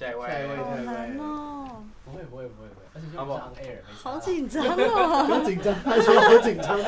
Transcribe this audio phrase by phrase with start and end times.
[0.00, 0.48] 下一位，下一位，
[2.06, 5.24] 不会不会不会不会，而且又不是 on air，好紧张不哦。
[5.28, 6.78] 好紧张，他说好紧张。
[6.78, 6.84] 的，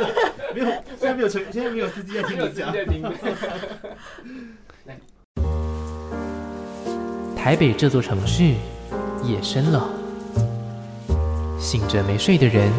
[0.55, 0.67] 没有，
[0.99, 2.73] 现在没有成，现在没有司机在听你讲。
[2.73, 3.03] 在听。
[7.37, 8.55] 台北这座城市，
[9.25, 9.91] 夜深了，
[11.59, 12.73] 醒着没睡的人，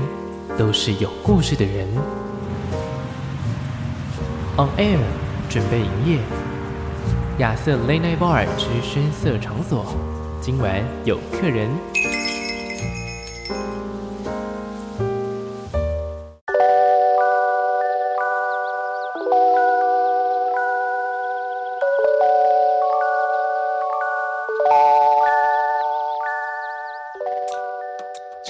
[0.57, 1.87] 都是有故事的人。
[4.57, 4.97] On Air
[5.47, 6.19] 准备营业，
[7.37, 9.93] 亚瑟 Late Night Bar 之声色场所，
[10.45, 12.02] 今晚有客人。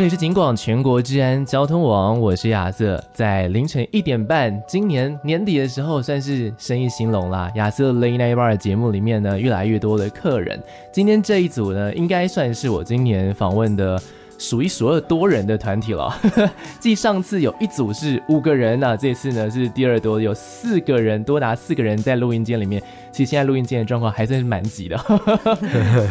[0.04, 3.02] 这里是警广全国治安交通网，我是亚瑟。
[3.14, 7.50] 在凌晨一点半，今年年底的时候，算是生意兴隆啦。
[7.56, 10.62] 亚瑟 Late Night Bar 的节目里面呢，越来越多的客人。
[10.92, 13.98] 今天这一组呢，应该算是我今年访问的
[14.38, 16.14] 数一数二多人的团体了。
[16.82, 22.84] 继上次有一组是五个人，那这次呢是第二多，有四个人，多达四个人在录音间里面。
[23.10, 24.98] 其实现在录音间的状况还算是蛮挤的。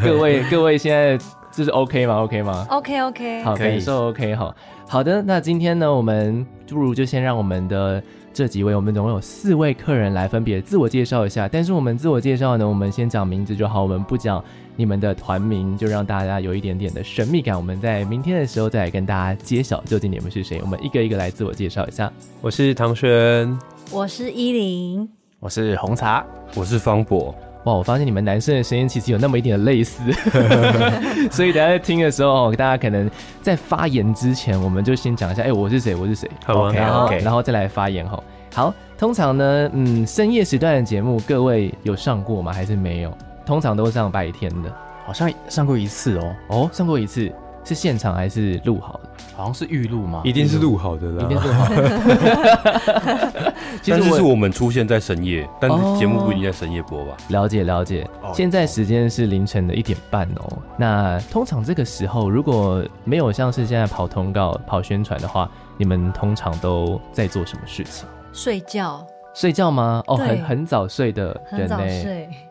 [0.02, 1.22] 各 位各位，现在。
[1.52, 4.56] 这是 OK 吗？OK 吗？OK OK，好，可以感受 OK 好。
[4.88, 11.46] 好的，那今天呢，我们不如就先让我们的这几位，我们总共有四位客人来分别自我介绍一下。
[11.46, 14.42] 但是我们自我介绍呢，我们先讲名字就好，我们不讲
[14.76, 17.54] 你们的团名，就让大家有一点点的神秘感。
[17.54, 20.58] 我们在明天的时候再来跟大家揭晓究竟你们是谁。
[20.62, 22.10] 我们一个一个来自我介绍一下。
[22.40, 23.58] 我是唐轩，
[23.90, 25.08] 我是依林，
[25.38, 26.24] 我是红茶。
[26.54, 27.34] 我是方博。
[27.64, 30.02] 哇，我发现你们男生的声音其实有那么一点的类似，
[31.30, 33.08] 所以大家在听的时候，大家可能
[33.40, 38.22] 在发言之前，我们就先讲一下，哎、欸，我是谁，我是谁，OK OK，然后再来发言哈。
[38.54, 42.52] 好，通常呢，嗯，深夜时段的节目，各位有上过吗？
[42.52, 43.16] 还是没有？
[43.46, 44.72] 通常都上白天的，
[45.06, 46.36] 好像上过一次哦。
[46.48, 47.32] 哦，上过一次，
[47.64, 49.08] 是现场还是录好的？
[49.36, 50.20] 好像是预录吗？
[50.24, 53.52] 一定是录好的啦，一定是录好的。
[53.82, 57.16] 其实是我们出现在深夜，但是节目不一定在深夜播吧？
[57.28, 58.08] 了解了解。
[58.34, 60.58] 现在时间是凌晨的一点半哦。
[60.76, 68.06] 那通常这个时候，如果没有像是现在跑通告、跑宣传的话，你们通常都在做什么事情？
[68.32, 69.04] 睡觉。
[69.34, 70.02] 睡觉吗？
[70.08, 71.78] 哦，很很早睡的人呢。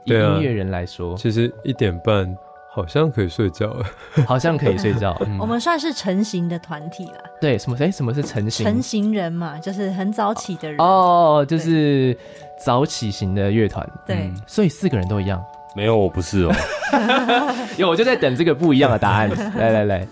[0.04, 2.36] 以音乐人来说，其实一点半。
[2.74, 3.86] 好像可以睡觉了，
[4.26, 5.14] 好像可以睡觉。
[5.26, 7.20] 嗯、我们算是成型的团体了。
[7.42, 7.78] 对，什么？
[7.78, 8.66] 哎，什么是成型？
[8.66, 10.80] 成型人嘛，就是很早起的人。
[10.80, 12.18] 哦，就是
[12.58, 13.86] 早起型的乐团。
[14.06, 15.44] 对、嗯，所以四个人都一样。
[15.76, 16.54] 没有，我不是哦。
[17.78, 19.30] 有，我就在等这个不一样的答案。
[19.58, 20.08] 来来来，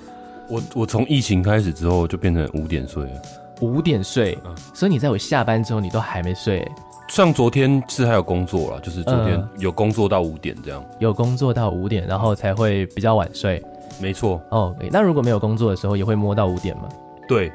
[0.50, 3.22] 我我从疫情开始之后就变成五点睡了。
[3.62, 6.70] 五点睡，嗯、所以你在我下班之后，你都还没睡。
[7.10, 13.62] 像昨天是还有工作啦，就是昨天有工作到五点这样，有工作到五点，然后才会比较晚睡。
[14.00, 14.40] 没错。
[14.50, 16.84] 哦，那如果没有工作的时候，也会摸到五点吗？
[17.28, 17.52] 对。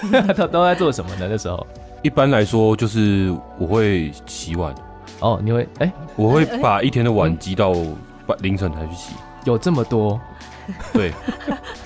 [0.36, 1.26] 都都在做什么呢？
[1.28, 1.66] 那时候？
[2.02, 4.72] 一般来说，就是我会洗碗。
[5.20, 5.62] 哦，你会？
[5.80, 7.72] 哎、欸，我会把一天的碗积到
[8.40, 9.14] 凌晨才去洗。
[9.44, 10.20] 有这么多？
[10.92, 11.12] 对。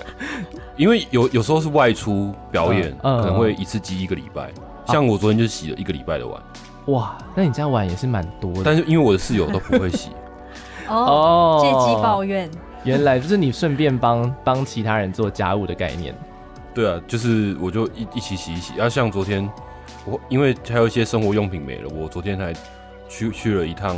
[0.77, 4.93] 因为有有时候是外出表演，嗯、可能会一次积一个礼拜、嗯。
[4.93, 6.41] 像我昨天就洗了一个礼拜的碗。
[6.89, 10.11] 哇，那你家碗也是蛮多的，但是因为我的室友都不会洗，
[10.89, 12.51] 哦，借机抱怨。
[12.85, 16.15] 原来就是你顺便帮帮其他人做家务的概念。
[16.73, 18.81] 对啊，就是我就一一起洗一洗。
[18.81, 19.51] 啊像昨天，
[20.05, 22.55] 我因为还有一些生活用品没了，我昨天还
[23.09, 23.97] 去去了一趟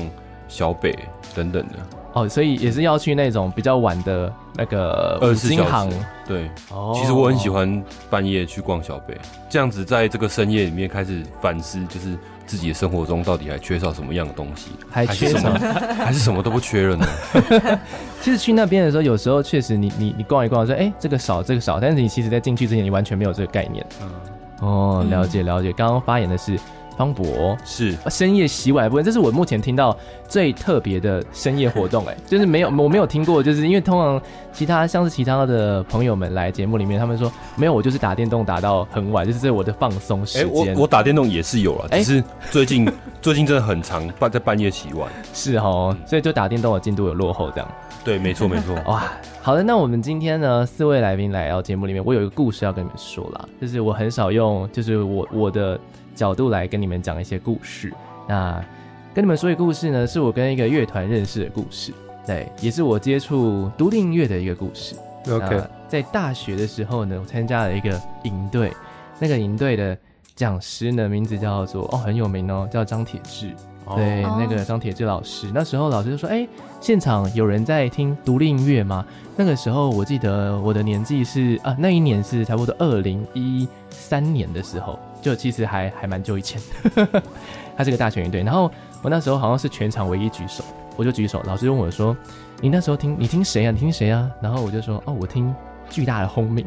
[0.48, 0.98] 小北
[1.34, 1.74] 等等的。
[2.12, 5.90] 哦，所以也是要去那种比较晚的那个五金行。
[6.26, 9.16] 对，哦，其实我很喜欢半夜去逛小北，
[9.48, 12.16] 这样子在这个深夜里面开始反思，就是。
[12.46, 14.72] 自己的生活中到底还缺少什么样的东西？
[14.90, 15.56] 还缺什么？
[15.94, 17.06] 还是什么都不缺了呢？
[18.20, 23.86] 其实去那边的时候，有时候确实你你你逛一逛说，哎这个少这个少，但是你其实在进去之前，你完全没有这个概念。
[24.02, 24.10] 嗯，
[24.68, 25.72] 哦，了解了解。
[25.72, 26.58] 刚刚发言的是。
[27.00, 29.96] 方博是深夜洗碗的部分，这是我目前听到
[30.28, 34.20] 最特别的深夜活动， 哎，就是没有我没有听过，就是因为通常
[34.52, 40.46] 其他像是其他的朋友们来节目里面，他们说没有，我就是打电动打到很晚，就是这是我的放松时间。
[40.46, 42.86] 哎，我我打电动也是有了，只是最近
[43.22, 45.10] 最近真的很长，半在半夜洗碗。
[45.32, 47.70] 是哦，所以就打电动的进度有落后这样。
[48.04, 48.74] 对，没错 没错。
[48.84, 49.10] 哇，
[49.40, 55.80] 好的，那我们今天呢四位来宾来到节目里面，我有一个故事要跟你们说啦，就是我很少用，就是我我的。
[56.20, 57.90] 角度来跟你们讲一些故事。
[58.28, 58.62] 那
[59.14, 61.94] 跟你们说一个故事呢，是我跟一个乐团认识的故事。
[62.26, 64.94] 对，也是我接触独立音乐的一个故事。
[65.30, 68.70] OK，在大学的时候呢，我参加了一个营队。
[69.18, 69.96] 那个营队的
[70.36, 73.50] 讲师呢，名字叫做哦，很有名哦，叫张铁志。
[73.96, 76.46] 对，哦那个张铁志老师，那时候老师就说：“哎、
[76.82, 79.04] 现场有人在听独立音乐吗？”
[79.36, 86.60] 那个时候我记得我的年纪是啊，那一年是差不多二零一三年的时候，就其实还还蛮久以前。
[87.76, 88.70] 他是个大学乐队，然后
[89.02, 90.62] 我那时候好像是全场唯一举手，
[90.96, 92.14] 我就举手，老师问我说
[92.60, 93.70] ：“你那时候听你听谁啊？
[93.70, 95.54] 你听谁啊？”然后我就说：“哦，我听
[95.88, 96.66] 巨大的轰鸣。”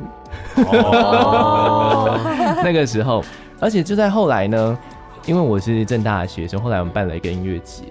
[0.57, 2.19] 哦，
[2.63, 3.23] 那个时候，
[3.59, 4.77] 而且就在后来呢，
[5.27, 7.83] 因为我是正大的学生，后来我们办了一个音乐节，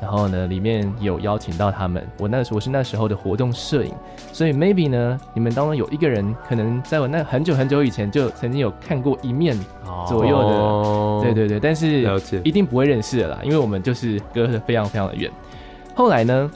[0.00, 2.06] 然后呢，里面有邀请到他们。
[2.18, 3.92] 我那时候我是那时候的活动摄影，
[4.32, 9.58] 所以 maybe 呢，你们当中有一个人，可能在我那很久很久以前就曾经有看过一面
[10.06, 12.02] 左右的，哦对对对，但是
[12.44, 15.30] 一定不会认识的啦，因为我们就是隔得非常非常的远。
[15.94, 16.50] 后来呢，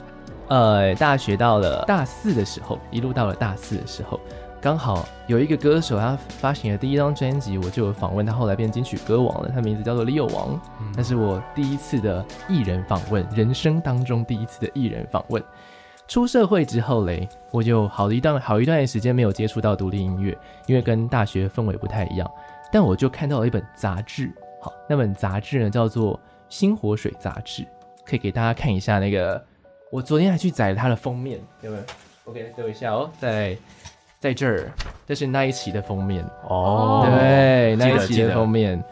[0.47, 4.19] 呃，大学到了大四的时候，一路到了大四的时候。
[4.61, 9.49] 刚好有一个歌手，他发行了第一张专辑，我就有访问他，后来变金曲歌王了。
[9.49, 10.59] 他名字叫做 Leo 王，
[10.97, 15.41] 那是我第一次的艺人访问，人生当中第一次的艺人访问。
[16.09, 22.29] 出社会之后嘞，我就好一段好一段时间没有接触到独立音乐，因为跟大学氛围不太一样。
[22.69, 24.29] 但我就看到了一本杂志，
[24.61, 26.17] 好，那本杂志呢叫做
[26.49, 27.65] 《新火水》杂志，
[28.03, 29.41] 可以给大家看一下那个。
[29.89, 31.83] 我昨天还去载了它的封面，有没有
[32.25, 33.57] ？OK，等一下哦，在。
[34.19, 34.69] 在这儿，
[35.07, 38.83] 这是那一期的封面哦，对，那一期的封面。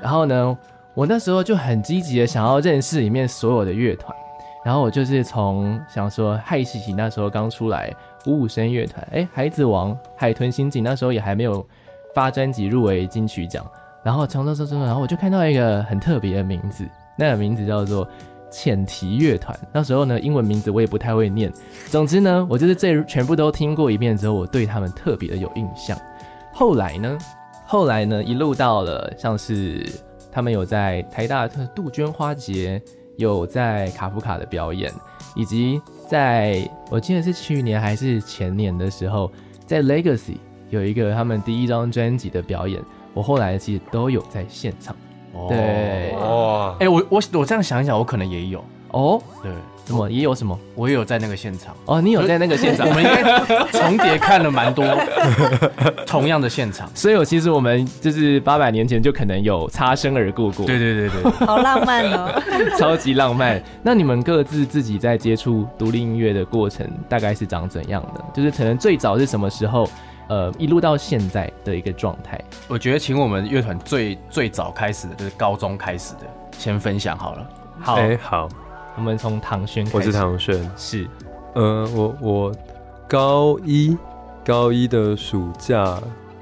[0.00, 0.56] 然后呢，
[0.94, 4.16] 我那时候就很积极的想要认识里面所有的乐团。
[4.64, 7.92] 然后我就是从想说，嗨喜喜那时候刚出来，
[8.26, 11.66] 五五声乐团，哎，孩子王、海豚刑警那时候也还没有
[12.14, 13.66] 发专辑入围金曲奖。
[14.04, 16.86] 然后从这这这，然后我就看到一个很特别的名字，
[17.16, 18.08] 那个名字叫做。
[18.50, 21.52] 浅提乐团，那时候呢，英文名字我也不太会念。
[21.86, 25.98] 总之呢，我就是这全部都听过一遍之后，我对他们特别的有印象。
[26.52, 27.18] 后来呢，
[27.66, 29.86] 后来呢，一路到了像是
[30.32, 32.80] 他们有在台大的杜鹃花节，
[33.16, 34.92] 有在卡夫卡的表演，
[35.36, 39.30] 以及在我记得是去年还是前年的时候，
[39.66, 40.36] 在 Legacy
[40.70, 42.82] 有一个他们第一张专辑的表演，
[43.14, 44.94] 我后来其实都有在现场。
[45.48, 45.87] 对，哇，
[46.78, 49.20] 哎、欸，我我我这样想一想，我可能也有哦。
[49.42, 49.50] 对，
[49.84, 50.56] 怎么也有什么？
[50.76, 52.00] 我也有在那个现场哦。
[52.00, 52.88] 你有在那个现场？
[52.88, 53.22] 我们应该
[53.72, 54.84] 重叠看了蛮多
[56.06, 60.64] 同样的现场， 所以我其实我们就是八百年前就可能有擦身而过过。
[60.66, 62.42] 对对对对，好浪漫哦，
[62.78, 63.60] 超级浪漫。
[63.82, 68.24] 那你们各自自己在接触独立音乐的过程，大概是长怎样的？
[68.32, 69.90] 就是可能最早是什么时候？
[70.28, 72.38] 呃，一路到现在的一个状态。
[72.68, 76.20] 我觉得请我们乐团最最早开始的就是高中开始的，
[76.58, 77.50] 先分享好了。
[77.80, 78.48] 好，哎、欸，好，
[78.96, 79.96] 我们从唐轩开始。
[79.96, 81.08] 我是唐轩，是，
[81.54, 82.52] 呃，我我
[83.08, 83.96] 高一
[84.44, 85.98] 高一的暑假，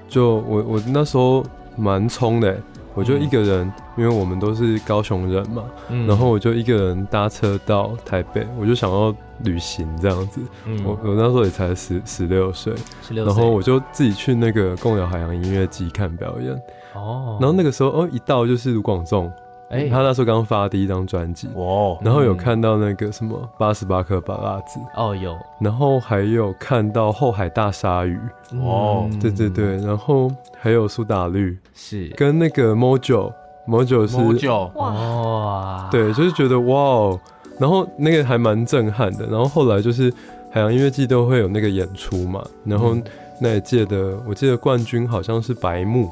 [0.09, 1.45] 就我我那时候
[1.77, 2.59] 蛮冲的，
[2.95, 3.73] 我就一个人、嗯，
[4.03, 9.15] 因为我们都是高雄人嘛、嗯，然后我就一个人搭车到台北，我就想要。
[9.45, 12.73] 旅行这样子，嗯、我我那时候也才十十六岁，
[13.11, 16.55] 然后我就自己去那个共寮海洋音乐季看表演。
[16.95, 19.31] 哦，然后那个时候哦，一到就是卢广仲，
[19.69, 28.19] 哎、欸，他那时候刚发第一张专辑，哦，然后有看到那个什么八十八颗八辣子，哦有，然后还有看到后海大鲨鱼，
[28.63, 32.09] 哦，对对对，然后还有苏打绿，是。
[32.17, 33.31] 跟那个 Mojo
[33.69, 37.21] Mojo 是 Mojo 哇，对，就是觉得哇哦。
[37.59, 40.13] 然后那个还蛮震撼的，然后后来就是
[40.51, 42.97] 海洋音乐季都会有那个演出嘛，然后
[43.41, 46.09] 那一届的我记得冠军好像是白木，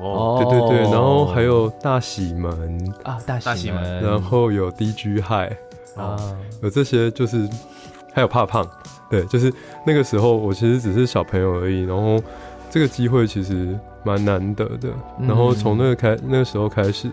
[0.00, 2.94] 哦，对对对，然后还有大喜门。
[3.02, 5.52] 啊，大喜门，然后有 DG High
[5.96, 6.16] 啊，
[6.62, 7.48] 有这些就是
[8.12, 8.66] 还有怕胖，
[9.10, 9.52] 对，就是
[9.86, 12.22] 那个时候我其实只是小朋友而已，然后
[12.70, 14.88] 这个机会其实蛮难得的，
[15.20, 17.10] 然后从那个开那个时候开始。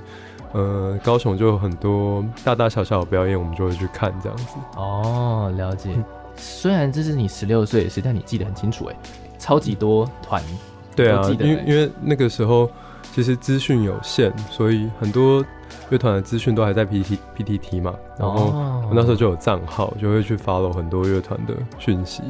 [0.53, 4.55] 呃，高雄就有很多大大小小的表演，我们就会去看这样子。
[4.75, 5.89] 哦，了解。
[6.35, 8.95] 虽然这是你十六岁的事，但你记得很清楚哎，
[9.37, 10.41] 超级多团。
[10.95, 12.69] 对啊，因为因为那个时候
[13.11, 15.43] 其实资讯有限，所以很多
[15.89, 17.93] 乐团的资讯都还在 PTT PTT 嘛。
[18.19, 18.53] 然后
[18.87, 22.21] 我那时候就有账号，就会去 follow 很多乐团的讯息，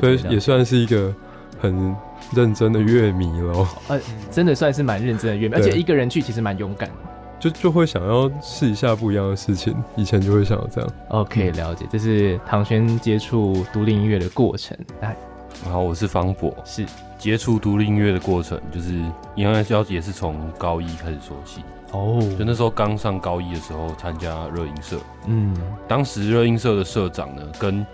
[0.00, 1.14] 所以也算是一个
[1.60, 1.94] 很
[2.34, 3.66] 认真的乐迷喽。
[3.88, 4.00] 呃，
[4.30, 6.94] 真的算是蛮认真的乐迷，而且一个人去其实蛮勇敢的。
[7.40, 10.90] 就就会想要试一下不一样的事情，以前就会想要这样。
[11.08, 14.76] OK，了解，这是唐轩接触独立音乐的过程。
[15.00, 15.16] 来，
[15.64, 16.84] 然后我是方博，是
[17.18, 19.02] 接触独立音乐的过程，就是
[19.34, 21.62] 因为要也是从高一开始说起。
[21.92, 25.56] 哦，就那时候刚上高一的时候参加热音社，嗯，
[25.88, 27.84] 当时热音社的社长呢，跟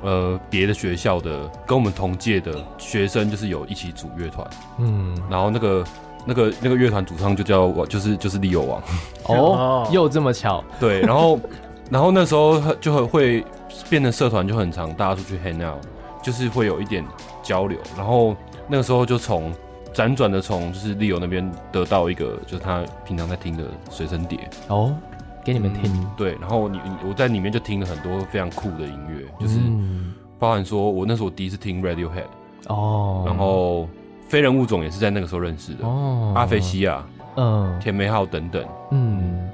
[0.00, 5.84] 呃别的学校的跟我们同届的学生就是有一起组乐团，嗯，然后那个。
[6.24, 8.82] 那个那个乐团主唱就叫我，就是就是 Leo 王。
[9.28, 10.62] 哦，又这么巧。
[10.80, 11.38] 对，然后
[11.90, 13.44] 然后那时候就会
[13.88, 15.82] 变成社团就很常，大家出去 hang out，
[16.22, 17.04] 就是会有一点
[17.42, 17.78] 交流。
[17.96, 18.36] 然后
[18.68, 19.52] 那个时候就从
[19.92, 24.38] 辗转的从就是 Leo 那边得到一个就是他平常在听的随身碟。
[24.68, 24.94] 哦。
[25.44, 29.58] 给你们听、嗯，对，然后你我在里面就听了很多非常酷的音乐，就是
[30.38, 32.24] 包含说我那时候我第一次听 Radiohead
[32.68, 33.86] 哦，然后
[34.34, 37.00] 非人物种也是在那个时候认识的哦，阿菲西亚，
[37.36, 39.48] 嗯，甜梅号等等，嗯，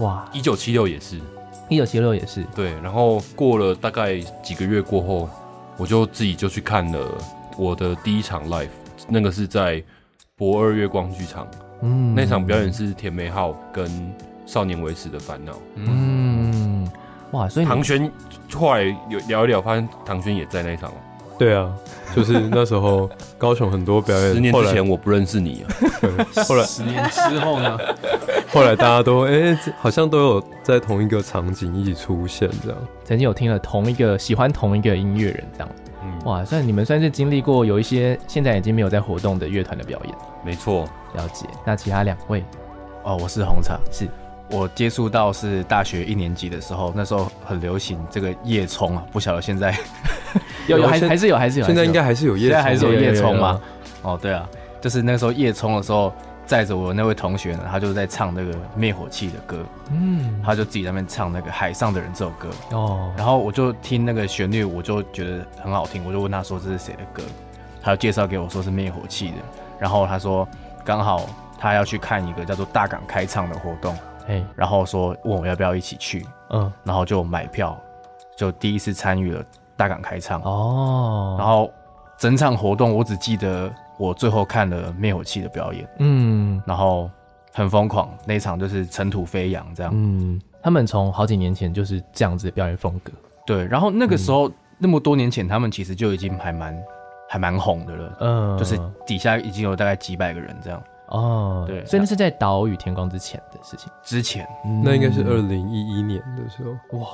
[0.00, 1.20] 哇，一九七六也是，
[1.68, 5.30] 一九七六也是，对，然后过了大概几个月过后，
[5.76, 6.98] 我就自己就去看了
[7.56, 8.66] 我的第一场 live，
[9.08, 9.80] 那个是在
[10.34, 11.46] 博二月光剧场，
[11.82, 13.88] 嗯，那场表演是甜梅号跟。
[14.46, 15.54] 少年维持的烦恼。
[15.76, 16.86] 嗯，
[17.30, 18.12] 哇，所以唐轩
[18.52, 20.92] 后来有聊一聊，发现唐轩也在那一场。
[21.38, 21.72] 对啊，
[22.14, 24.34] 就是那时候高雄很多表演。
[24.34, 26.44] 十年之前我不认识你啊。
[26.46, 27.78] 后来十年之后呢？
[28.52, 32.78] 后来大家都哎、欸，好像都有在同一个场景一起出现，这样。
[33.04, 35.68] 曾经有听了同一个喜欢同一个音乐人，这样。
[36.04, 40.14] 嗯，哇，算你们算是经历过有一些现在已经没有在活动的乐团的表演。
[40.44, 41.46] 没错，了解。
[41.64, 42.44] 那其他两位？
[43.02, 44.08] 哦，我是红茶，是。
[44.50, 49.74] 我接触到是大学一年级的时候，那时候很流行这个夜冲啊，不晓得现在
[50.68, 53.60] 有有还还是有还是有，现在应该还是有夜，现在还是有夜冲吗？
[54.02, 54.46] 哦，对啊，
[54.80, 56.12] 就是那个时候夜冲的时候，
[56.46, 62.50] 载着我那位同学呢，他就在唱那个灭火器的歌，嗯，他就自己在那边唱那个海上的人这首歌。
[62.72, 67.22] 哦，然后我就听那个旋律，我就觉得很好听，我就问他说这是谁的歌，
[67.82, 69.36] 他就介绍给我说是灭火器的，
[69.78, 70.46] 然后他说
[70.84, 71.26] 刚好
[71.58, 73.96] 他要去看一个叫做大港开唱的活动。
[74.26, 77.78] 哎，然后说问我要不要一起去，嗯，然后就买票，
[78.36, 79.44] 就第一次参与了
[79.76, 80.40] 大港开唱。
[80.42, 81.36] 哦。
[81.38, 81.70] 然后
[82.16, 87.10] 整场活动我只记得我最后看了灭火器的表演，嗯，然后
[87.52, 89.92] 很疯狂，那场就是尘土飞扬这样。
[89.94, 93.12] 嗯，他们从好几年前就是这样子的表演风格，
[93.46, 93.66] 对。
[93.66, 96.84] 然后那个时候、嗯、那么多年前，他们其实就已经还蛮
[97.28, 100.82] 还蛮红的了，嗯，就是底下已经有大概几百个人这样。
[101.08, 103.92] 哦，对，所以那是在岛屿天光之前的事情。
[104.02, 106.98] 之前，嗯、那应该是二零一一年的时候。
[106.98, 107.06] 哇，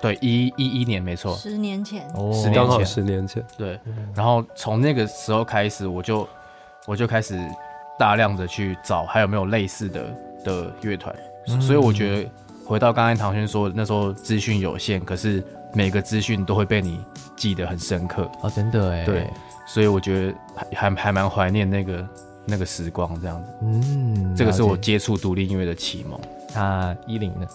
[0.00, 3.44] 对，一一一年没错，十年前，哦，刚好十年前。
[3.58, 3.78] 对，
[4.14, 6.26] 然后从那个时候开始，我就
[6.86, 7.38] 我就开始
[7.98, 10.04] 大量的去找还有没有类似的
[10.42, 11.14] 的乐团。
[11.48, 12.30] 嗯、所以我觉得
[12.64, 17.04] 回到刚才唐轩说的，那时候资讯有限，可是每个资讯都会被你
[17.36, 18.28] 记得很深刻。
[18.40, 19.04] 哦，真的哎。
[19.04, 19.30] 对，
[19.66, 22.08] 所以我觉得还还还蛮怀念那个。
[22.46, 26.18] 那个时光这样子，嗯，这个是我接触独立音乐的启蒙。
[26.54, 27.46] 那依林呢？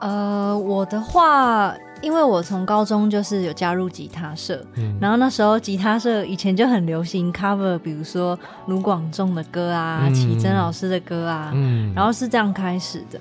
[0.00, 13.20] 呃，我的话，因为我从高中就是有加入吉他社，嗯，然后那时候吉他社以前就很流行 cover，比如说卢广仲的歌啊，齐珍老师的歌啊，嗯，然后是这样开始的。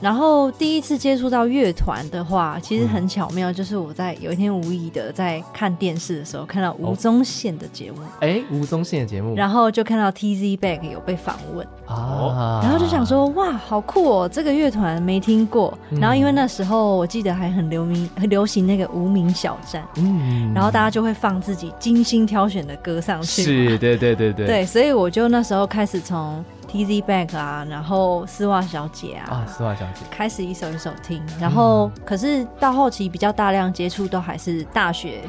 [0.00, 7.98] 然后第一次接触到乐团的话，其实很巧妙，就是我在有一天无意的在看电视的时候，看到吴宗宪的节目。
[8.20, 11.66] 哎，吴宗宪的节目，然后就看到 Tizzy Bac 有被访问。
[11.86, 15.76] 啊，然后就想说哇，好酷哦，这个乐团没听过。
[15.90, 26.42] 然后因为那时候我记得还很流名很流行那个无名小站，嗯，然后大家就会放自己精心挑选的歌上去，是，对对对对，对，所以我就那时候开始从。
[26.70, 35.22] Tizzy Bac 啊，然后丝袜小姐啊，啊，丝袜小姐，开始一首一首听，然后、嗯、可是到后期比较大量接触都还是大学，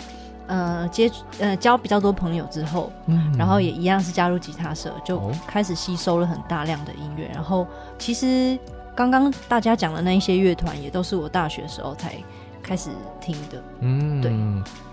[0.46, 7.66] 呃，接呃交比较多朋友之后，嗯，然后也一样是加入吉他社，就开始吸收了很大量的音乐，然后
[7.98, 8.56] 其实
[8.94, 12.14] 刚刚大家讲的那一些乐团也都是我大学的时候才
[12.62, 14.32] 开始听的，嗯，对，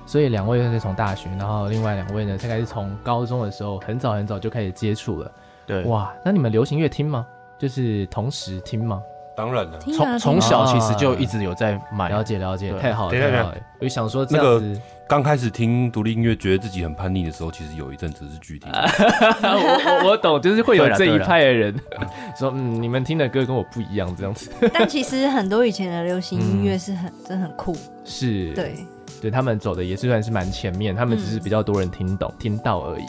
[0.07, 5.31] 所以两位是从大学，然后另外两位呢，大概是从高中的时候很早很早就开始接触了。
[5.69, 7.25] 对，哇，那你们流行乐听吗？
[7.59, 9.01] 就是同时听吗？
[9.37, 12.09] 当然了，从从小其实就一直有在买。
[12.09, 13.57] 了解了解，太好了太好了。
[13.79, 14.61] 我就想说，那个
[15.07, 18.69] 刚开始听独立音乐，觉得自己很叛逆的时候，其实有一阵子是拒听。
[18.75, 21.73] 我我我懂，就是会有这一派的人
[22.37, 24.51] 说，嗯，你们听的歌跟我不一样，这样子。
[24.75, 28.75] 但其实很多以前的流行音乐是很真的很酷，是，对，
[29.23, 33.05] 对他们走的也是算是蛮前面，他们只是比较多人听懂听到而已。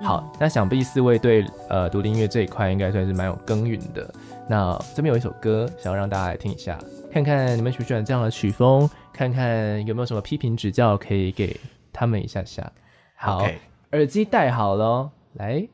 [0.00, 4.08] 好，那想必四位对呃独立音乐这一块应该算是蛮有耕耘的。
[4.48, 6.78] 那这边有一首歌，想要让大家来听一下，
[7.12, 11.54] 看看你们喜不喜欢这样的曲风，看看有没有什么批评指教可以给
[11.92, 12.72] 他们一下下。
[13.16, 13.54] 好，Okay.
[13.92, 15.68] 耳机戴好了，来。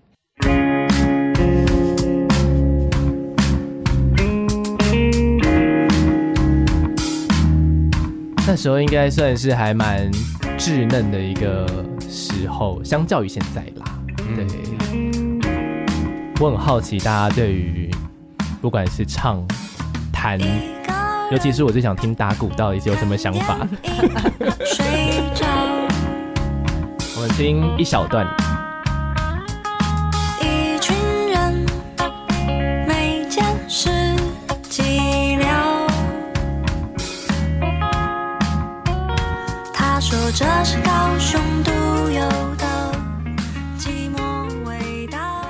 [8.47, 10.11] 那时候应该算是还蛮
[10.59, 11.66] 稚嫩的一个
[12.09, 13.94] 时候，相较于现在啦。
[14.35, 14.47] 对，
[16.41, 17.91] 我很好奇大家对于
[18.61, 19.47] 不管是唱、
[20.12, 20.38] 弹，
[21.31, 23.59] 尤其是我最想听打鼓，到底是有什么想法？
[27.17, 28.26] 我们听一小段。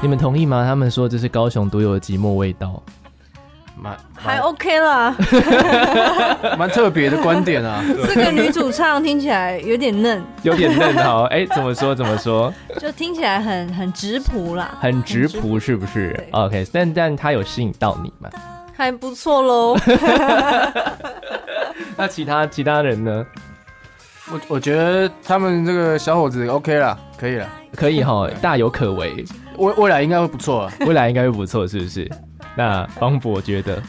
[0.05, 0.63] 你们同意吗？
[0.67, 2.83] 他们说这是高雄独有的寂寞味道，
[3.75, 5.17] 蛮还 OK 啦，
[6.59, 7.83] 蛮特别的观点啊。
[8.07, 11.95] 这个女主唱听起来有点嫩，有点嫩好，哎、欸，怎么说？
[11.95, 12.53] 怎么说？
[12.79, 18.29] 就听起来很很直朴啦，很直朴是不是？OK，但但他有吸引到你吗？
[18.77, 19.75] 还不错喽。
[21.97, 23.25] 那其他其他人呢？
[24.31, 29.25] 我我觉得他们这个小伙子 OK 了，可以了，可以哈，大有可为，
[29.59, 32.11] 未未来应该会不错，未来应该会不错，是不是？
[32.57, 33.83] 那方博觉得，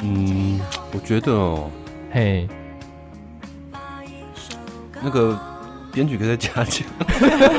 [0.00, 0.60] 嗯，
[0.92, 1.70] 我觉得哦，
[2.10, 2.48] 嘿，
[5.02, 5.38] 那个
[5.92, 6.86] 编曲可以再加强，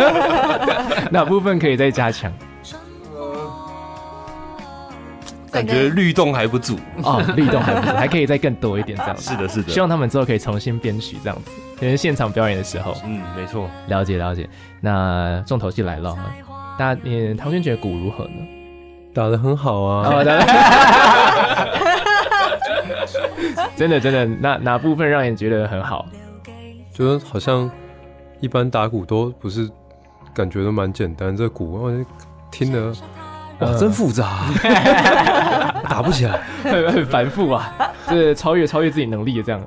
[1.11, 2.31] 哪部分可以再加强？
[5.51, 9.29] 感觉律动还不足哦，律动还不足，还可以再更多一点这样子。
[9.29, 9.71] 是的，是的。
[9.71, 12.95] 希望他们之后可以重新编曲这样子，因为现场表演的时候。
[13.05, 13.69] 嗯，没错。
[13.87, 14.49] 了解了解。
[14.81, 16.17] 那重头戏来了，
[16.77, 18.31] 大家，你唐轩觉得鼓如何呢？
[19.13, 20.09] 打得很好啊。
[20.09, 20.23] 哦、
[23.75, 26.05] 真的真的，哪哪部分让你觉得很好？
[26.93, 27.69] 觉得好像
[28.39, 29.69] 一般打鼓都不是，
[30.33, 31.35] 感觉都蛮简单。
[31.35, 31.91] 这鼓我
[32.51, 32.93] 听了。
[33.59, 34.45] 哇，真复杂，
[35.87, 37.71] 打不起来，很很繁复啊，
[38.07, 39.61] 这 超越超越自己能力的这样。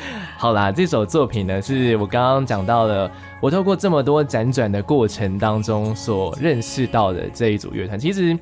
[0.36, 8.38] 好啦，这首作品呢，是我刚刚讲到的，我透过这么多辗转的过程当中所认识到的这一组乐团，其实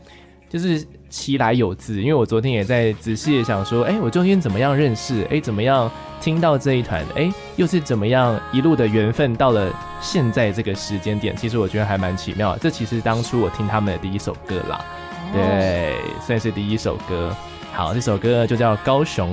[0.48, 0.86] 就是。
[1.08, 5.22] 其来有自，因为我昨天也在仔细的想说，哎、欸，我究竟怎么样认识？
[5.22, 5.88] 哎、欸，怎么样
[6.20, 7.00] 听到这一团？
[7.14, 11.34] 哎、欸，又是怎么样一路的缘分到了现在这个时间点？
[11.36, 12.58] 其实我觉得还蛮奇妙的。
[12.58, 14.84] 这其实当初我听他们的第一首歌啦，
[15.32, 17.34] 对，算是第一首歌。
[17.72, 19.32] 好，这首歌就叫《高雄》。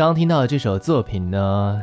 [0.00, 1.82] 刚刚听到的这首作品呢，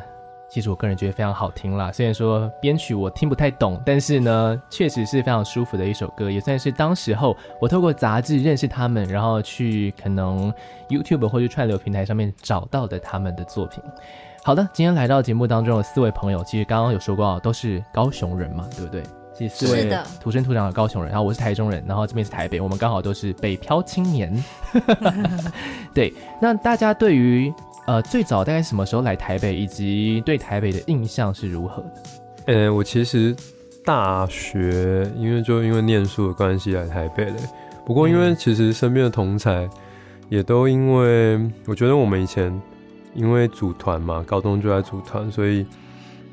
[0.49, 10.51] 其实我个人觉得非常好听啦，虽然说编曲我听不太懂，但是呢，确实是非常舒服的一首歌，也算是当时候我透过杂志认识他们，然后去可能
[10.89, 13.83] YouTube 或者串流平台上面找到的他们的作品。
[14.43, 19.03] 好的，今天来到节目当中的四位朋友，其实刚刚有说过都是高雄人嘛，对不对？
[19.35, 24.43] 其实四位土生土长的高雄人，然后我是台中人，然后这边是台北，我们刚好都是北漂青年。
[25.93, 27.53] 对，那大家对于。
[27.87, 32.03] 呃，最早大概什么时候来台北，以及对台北的印象是如何的？
[32.47, 33.33] 呃、欸，我其实
[33.85, 37.37] 大学因为就因为念书的关系来台北的，
[37.85, 39.69] 不过因为其实身边的同才
[40.27, 42.61] 也都因为，我觉得我们以前
[43.13, 45.65] 因为组团嘛，高中就在组团，所以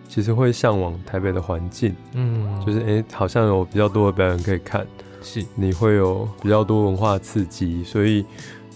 [0.09, 4.85] 其实会向往台北的环境，嗯，就是哎、欸，好像有比较多的表演可以看，
[5.23, 5.45] 是。
[5.55, 8.27] 你会有比较多文化刺激，所以。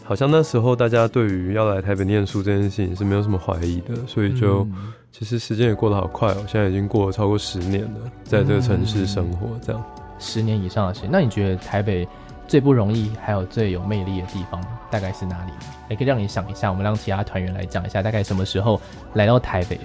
[0.08, 4.66] 好像那时候大家对于要来台北念书这件事情是没有什么怀疑的，所以就
[5.12, 9.84] 其实时间也过得好快哦，现在已经过了超过十年了，在这个城市生活这样。
[10.18, 12.08] 十年以上的时间，那你觉得台北
[12.46, 15.52] 最不容易还有最有魅力的地方大概是哪里？
[15.90, 18.80] 也可以让你想一下，我们让其他团员来讲一下，大概什么时候
[19.12, 19.78] 来到台北？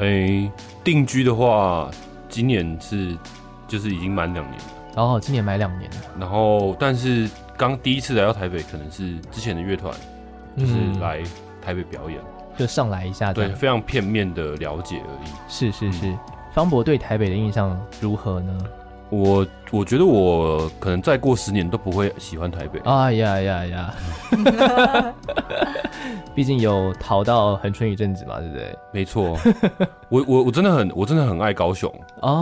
[0.00, 0.52] 哎、欸，
[0.84, 1.90] 定居的话，
[2.28, 3.16] 今年是
[3.66, 5.02] 就是已经满两年了。
[5.02, 5.96] 哦，今年满两年了。
[6.20, 7.26] 然后，但是。
[7.56, 9.94] 刚第一次来到台北，可能是之前的乐团，
[10.56, 11.22] 就是来
[11.60, 15.28] 台北表演，嗯、就上来一下，对，非常片面的了解而已。
[15.48, 16.16] 是是是，
[16.52, 18.58] 方博对台北的印象如何呢？
[19.12, 22.80] 我我觉得我可能再过十年都不会喜欢台北。
[22.80, 23.94] 啊呀呀呀！
[26.34, 28.74] 毕竟有逃到恒春一阵子嘛，对不对？
[28.90, 29.38] 没错，
[30.08, 31.92] 我我我真的很我真的很爱高雄，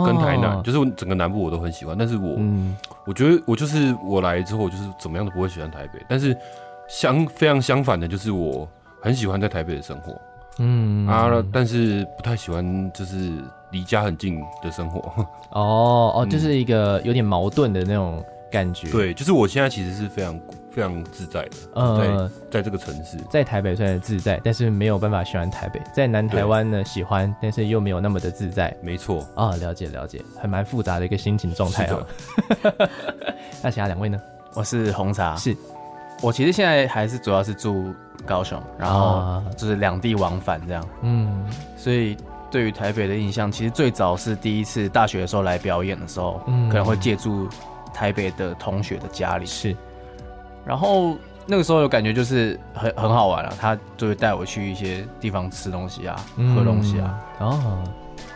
[0.05, 1.97] 跟台南，哦、就是整个南部我都很喜欢。
[1.97, 2.73] 但是我、嗯、
[3.05, 6.01] 我觉得我就是我来之后就是怎么样都不会喜欢台北。
[6.07, 6.35] 但是
[6.87, 8.65] 相非常相反的，就是我
[9.01, 10.13] 很喜欢在台北的生活。
[10.57, 13.29] 嗯啊，但是不太喜欢就是。
[13.71, 14.99] 离家很近的生活
[15.51, 18.89] 哦哦，就是一个有点矛盾的那种感觉。
[18.89, 25.81] 对，就是我现在其实是非常非常自在的，呃，在在这个城市，在台北虽然自在，但是没有办法喜欢台北。
[25.93, 28.75] 在南台湾呢，喜欢，但是又没有那么的自在。
[28.81, 32.05] 没错啊，了解了解，还蛮复杂的一个心情状态哦。
[33.61, 34.19] 那其他两位呢？
[34.53, 35.55] 我是红茶，是
[36.21, 37.93] 我其实现在还是主要是住
[38.25, 40.85] 高雄，然后就是两地往返这样。
[41.01, 41.45] 嗯，
[41.77, 42.17] 所以。
[42.51, 47.47] 对于台北的印象，其实最早是第一次大学的时候来表演的时候，嗯、可能会借住
[47.93, 49.75] 台北的同学的家里，是，
[50.65, 57.83] 然后那个时候有感觉就是很很好玩了，他就会带我去一些地方吃东西啊，嗯、喝东西啊，哦，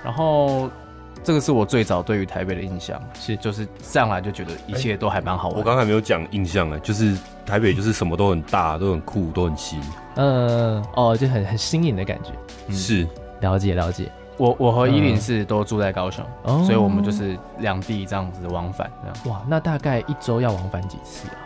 [0.03, 0.69] 然后
[1.23, 3.35] 这个是我最早对于台北的印象，是。
[3.37, 5.57] 就是上来就觉得一切都还蛮好玩。
[5.57, 9.79] 我刚才没有讲印象啊，就是台北就是什么都很大，都很酷，都很新，
[10.15, 12.29] 嗯，哦，就很很新颖的感觉，
[12.67, 13.07] 嗯、是
[13.45, 14.11] 了解了解。
[14.37, 19.15] 我我和依林是都住在高雄，嗯、所以我们就是两地这样子往返这样。
[19.29, 21.37] 哇，那大概一周要往返几次啊？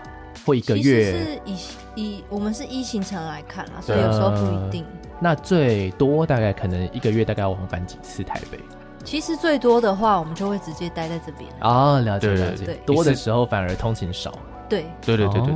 [0.45, 1.12] 或一个月？
[1.12, 1.57] 是以
[1.95, 4.85] 以我们是一行程来看啊，所以有时候不一定。
[5.19, 8.57] 那最多大概可能一个月大概要往返几次台北？
[9.03, 11.47] 其实最多的话，我们就会直接待在这边。
[11.59, 12.73] 啊，了解了解。
[12.88, 14.33] 多的时候反而通勤少。
[14.69, 15.55] 对对对对对对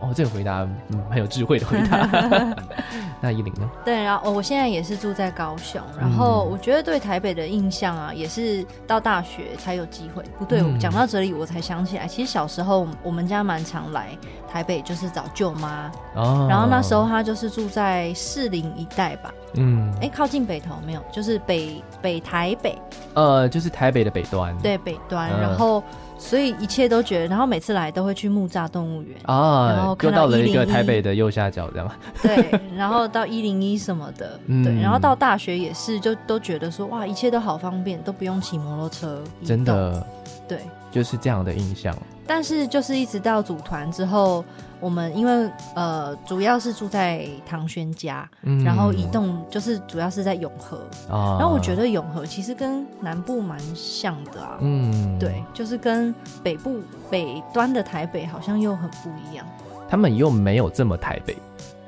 [0.00, 2.06] 哦，这个回答嗯很有智慧的回答。
[3.20, 3.68] 那依林呢？
[3.84, 10.22] 对，然后我现在也是住在高雄，然后我觉得对台北的印象啊，也是到大学才有机会。
[10.38, 14.16] 不对，讲到这里我才想起来，其实小时候我们家蛮常来
[14.48, 15.90] 台北，就是找舅妈。
[16.14, 16.46] 哦。
[16.48, 19.34] 然后那时候他就是住在士林一带吧。
[19.54, 19.92] 嗯。
[20.00, 21.02] 哎，靠近北投没有？
[21.12, 22.78] 就是北北台北。
[23.14, 24.56] 呃，就是台北的北端。
[24.58, 25.82] 对，北端，然后。
[26.18, 31.90] 所以一切都觉得，然后每次来都会去木栅动物园啊，然后看到了一个台北的右下角，这样。
[32.20, 39.22] 对，然后到一零一什么的，嗯、对，然后到大学也是，就都觉得说哇，一切都好方便，都不用骑摩托车。
[39.44, 40.04] 真的，
[40.48, 40.58] 对，
[40.90, 41.96] 就是这样的印象。
[42.26, 44.44] 但是就是一直到组团之后。
[44.80, 50.76] 我们因为呃，主要是住在唐轩家，嗯、然后移动就是主要是在永和，
[51.10, 56.78] 啊、然后我觉得永和其实跟南部蛮像的啊，嗯，对，就是跟北部
[57.10, 59.44] 北端的台北好像又很不一样，
[59.88, 61.36] 他们又没有这么台北，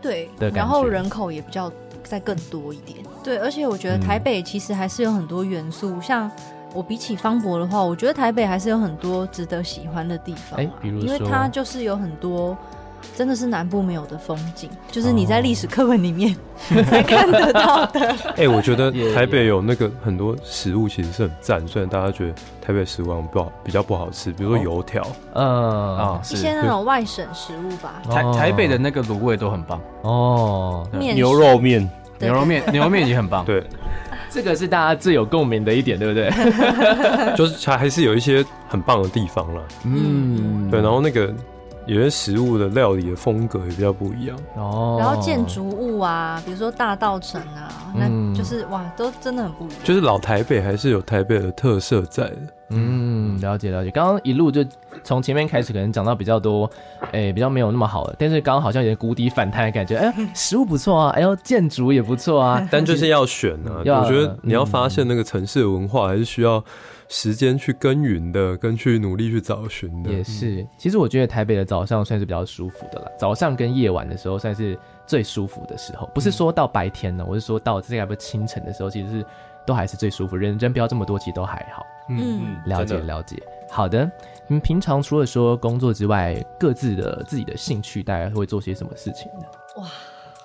[0.03, 1.71] 对，然后人口也比较
[2.03, 6.29] 再更多一点，对，而且我觉得台北其实还是有很多元素，嗯、像
[6.75, 12.57] 我比起方博的话，我觉得台北还是有很多值得喜欢的地方，哎，比如说，因为它就是有很多。
[13.17, 16.37] 真的是南部没有的风景，就是你在历史课本里面、
[16.77, 16.85] oh.
[16.85, 17.99] 才看得到的。
[18.37, 25.03] 哎、欸，我觉得 台北有那个很多食物其实是很赞，虽然大家觉得台北食物不好，比较不好吃，比如说油条，
[25.33, 28.03] 嗯啊，一些那种外省食物吧。
[28.05, 33.47] 台台北的那个卤味都很棒哦，牛肉面，牛肉面，牛肉面也很棒。
[33.47, 33.65] 对，
[34.31, 36.31] 这个是大家最有共鸣的一点，对不对？
[37.37, 39.63] 就是还还是有一些很棒的地方了。
[39.85, 41.35] 嗯，对，然后那个。
[41.93, 49.79] 有些食物的料理的风格也比较不一样哦，然后建筑物啊，比如说大道城啊，嗯、那就是哇，都真的很不一样。
[49.83, 52.37] 就是老台北还是有台北的特色在的。
[52.69, 53.91] 嗯，了解了解。
[53.91, 54.65] 刚刚一路就
[55.03, 56.71] 从前面开始，可能讲到比较多，
[57.07, 59.97] 哎、欸，比较没有那么好的，但是刚刚好像有点谷底反弹的感觉。
[59.97, 63.79] 哎、欸，食物不错啊，哎呦，建筑也不错啊，但就是要选啊。
[63.79, 66.63] 我觉得你要发现那个城市的文化，还是需要。
[67.13, 70.65] 时间去耕耘的，跟去努力去找寻的，也是。
[70.79, 76.09] 其实我觉得台北的早上算是比较舒服的了，早上跟夜晚的时候算是最舒服的时候。
[76.15, 79.27] 不是说到白天呢，我是说到这个不清晨的时候，其实是
[79.67, 81.85] 都还是最舒服，人人不要这么多，其实都还好。
[82.09, 83.37] 嗯嗯，了解了解。
[83.69, 84.05] 好的，
[84.47, 89.47] 你们平常除了说工作之外，各自的自己的兴趣，大概会做些什么事情呢？
[89.79, 89.89] 哇。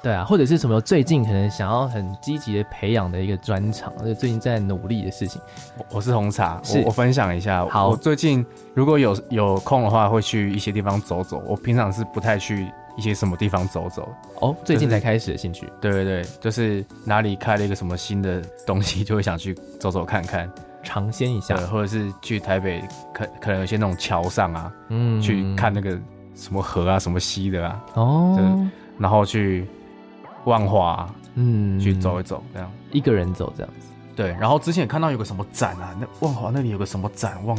[0.06, 5.42] 对啊，或者是什么最近可能想要很积极的培养的一个专长，就最近在努力的事情。
[5.90, 7.66] 我是红茶，我，我分享一下。
[7.66, 11.42] 好，我最近如果有有空的话，会去一些地方走走。
[11.48, 14.08] 我平常是不太去一些什么地方走走。
[14.42, 15.62] 哦，最近才开始的兴趣。
[15.82, 20.48] 就是、对对对，就是哪里开了一个什么新的东西，就会想去走走看看，
[20.84, 21.58] 尝鲜一下。
[21.58, 25.98] 或者是去台北，可可能有些那种桥上啊，嗯，去看那个
[26.36, 27.84] 什么河啊，什么溪的啊。
[27.96, 29.68] 哦，然后去。
[30.46, 33.88] 万华，嗯，去走一走，这样一个人走这样子。
[34.16, 37.58] 对，然后之前也看到有个什么展啊，那万华那里有个什么展，忘，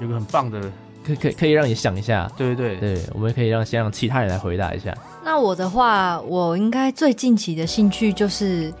[0.00, 0.60] 有个很棒的，
[1.04, 2.30] 可可可以让你想一下。
[2.36, 4.92] 对对对，我们可以让先让其他人来回答一下。
[5.24, 8.72] 那我的话，我应该最近期的兴趣就是。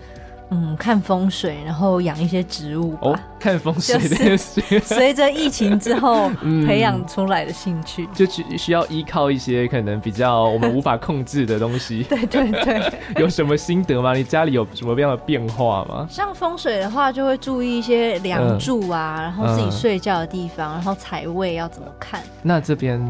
[0.50, 2.98] 嗯，看风水，然后养一些植物吧。
[3.02, 6.30] 哦，看风水的随着疫情之后
[6.66, 12.04] 培养出来的兴趣，就需需要依靠一些可能比较我们无法控制的东西。
[12.04, 14.14] 对 对对， 有什么心得吗？
[14.14, 16.06] 你家里有什么样的变化吗？
[16.10, 22.20] 像风水的话，就会注意一些梁柱啊，嗯、然后自己睡觉的地方，嗯、然后财位要怎么看。
[22.42, 23.00] 那这边。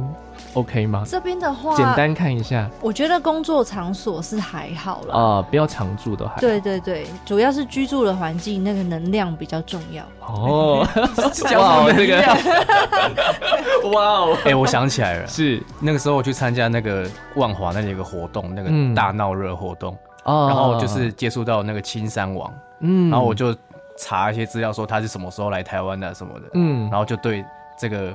[0.54, 1.02] OK 吗？
[1.06, 2.70] 这边的话，简单看一下。
[2.80, 6.40] 我觉得工作场所是还好了啊，不要常住都还好。
[6.40, 10.04] 对对对，主要是居住的环境，那个能量比较重要。
[10.20, 10.86] 哦，
[11.58, 12.20] 哇，这个，
[13.90, 23.54] 哇哦，哎，我想起来了，是那个时候我去参加那个万华那里有个活动，那个大闹热活动，然后就是接触到那个青山王，嗯，然后我就
[23.98, 27.44] 查一些资料，说他是什么时候来台湾的什么的，嗯，然后就对
[27.76, 28.14] 这个。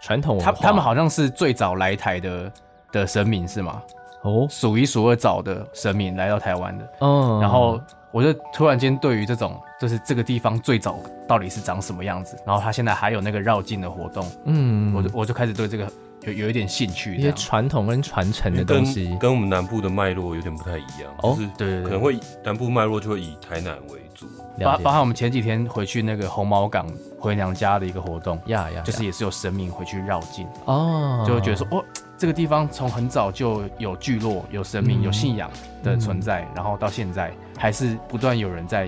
[0.00, 2.52] 传统，他他们好像是最早来台的
[2.92, 3.82] 的神明是吗？
[4.22, 6.88] 哦，数一数二早的神明来到台湾的。
[7.00, 15.90] 嗯，然后我就突然间对于这种，就是这个地方最早到底是长什么样子，然后他现在还有那个绕境的活动，嗯，我就我就开始对这个
[16.22, 21.14] 有有一点兴趣，一些传统跟传承的东西，跟，跟我们南部的脉络有点不太一样。
[21.22, 24.26] 哦，就是对，对，对，可能会南部脉络就会以台南为主，
[24.62, 26.86] 包包含我们前几天回去那个红毛港
[27.18, 30.46] 回娘家的一个活动，呀呀，就是也是有神明回去绕境。
[30.66, 31.84] 哦，就会觉得说哦。
[32.18, 35.50] 这个地方从很早就有聚落、有神明、有信仰
[35.82, 38.86] 的存在，嗯、然后到现在还是不断有人在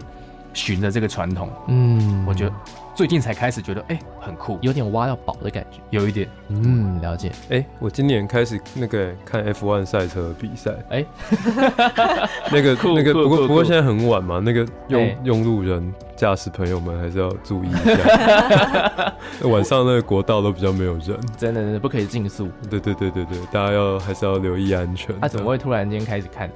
[0.53, 1.49] 循着这个传统。
[1.69, 2.53] 嗯，我觉得
[2.95, 6.29] 最近才开始觉得，哎，很酷，有点挖到宝的感觉，有一点。
[6.49, 7.33] 嗯，了解。
[7.51, 10.73] 哎，我今年开始那个看 F1 赛车比赛。
[10.91, 11.05] 哎，
[12.51, 15.93] 那 个那个，不过不过现在很晚嘛，那个用用路人。
[16.15, 19.12] 驾驶朋友们还是要注意一下，
[19.49, 22.49] 晚上那个国道都比较没有人，真的真的不可以竞速。
[22.71, 25.19] 对对对对对，大家要还是要留意安全。
[25.21, 26.49] 他怎么会突然间开始看？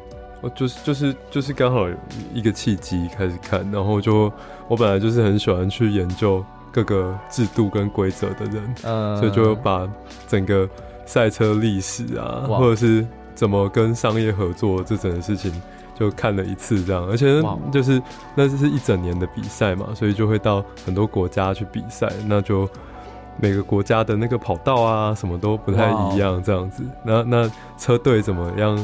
[0.47, 1.95] 我就是就是就是刚好有
[2.33, 4.33] 一个契机开始看，然后就
[4.69, 9.89] 我本来就是很喜欢去研究各个制度跟规则的人，嗯，所以就把
[10.29, 10.69] 整个
[11.05, 13.05] 赛车历史啊，或者是
[13.35, 15.53] 怎么跟商业合作这整个事情。
[15.99, 17.99] 就看了一次这样，而且就是
[18.35, 22.69] 那这是一整年的比赛嘛，所以就会到很多国家去比赛，那就
[23.41, 26.85] 每个国家的那个跑道啊，什么都不太一样这样子。
[27.03, 28.79] 那那车队怎么样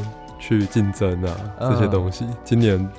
[0.45, 1.37] 去竞争啊？
[1.59, 2.89] 这些东西，今年。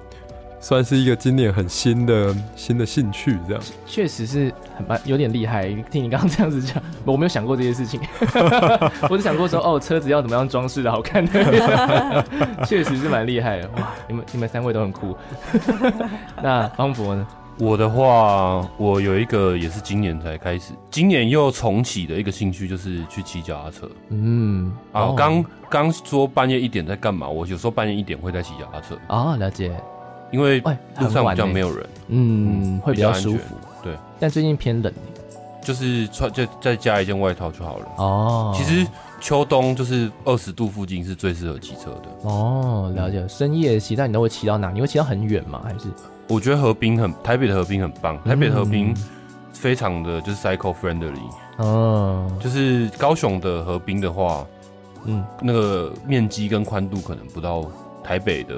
[0.60, 5.68] 算是一个今年很新的新的兴趣，这样确实是很蛮有点厉害。
[5.90, 8.00] 听你刚刚这样子讲， 我没有想过这些事情，
[9.10, 12.24] 我只想过说哦，车子要怎么样装饰的好看的，
[12.64, 13.68] 确实是蛮厉害的。
[13.76, 15.14] 哇，你们你们三位都很酷。
[16.42, 17.26] 那方博呢？
[17.58, 23.88] 我的话，我有一个也是今年才开始，今年又重启的一个兴趣，就是去骑脚踏车。
[24.08, 27.28] 嗯，啊，刚刚说半夜一点在干嘛？
[27.28, 28.98] 我有时候半夜一点会在骑脚踏车。
[29.08, 29.72] 哦，了解。
[30.32, 30.58] 因为
[30.98, 33.54] 路上比较没有人，嗯，会比较舒服。
[33.84, 34.92] 对，但最近偏冷，
[35.62, 37.86] 就是穿再再加一件外套就好了。
[37.98, 38.84] 哦，其实
[39.20, 42.28] 秋冬就是二十度附近是最适合骑车的。
[42.28, 43.24] 哦，了解。
[43.28, 44.72] 深夜骑，但你都会骑到哪？
[44.72, 45.60] 你会骑到很远吗？
[45.62, 45.88] 还是？
[46.28, 48.22] 我觉得河滨很，台北的河滨很棒。
[48.24, 48.94] 台北的河滨
[49.52, 51.30] 非常的就是 cycle friendly。
[51.58, 54.46] 哦，就是高雄的河滨的话，
[55.04, 57.64] 嗯，那个面积跟宽度可能不到
[58.02, 58.56] 台北的。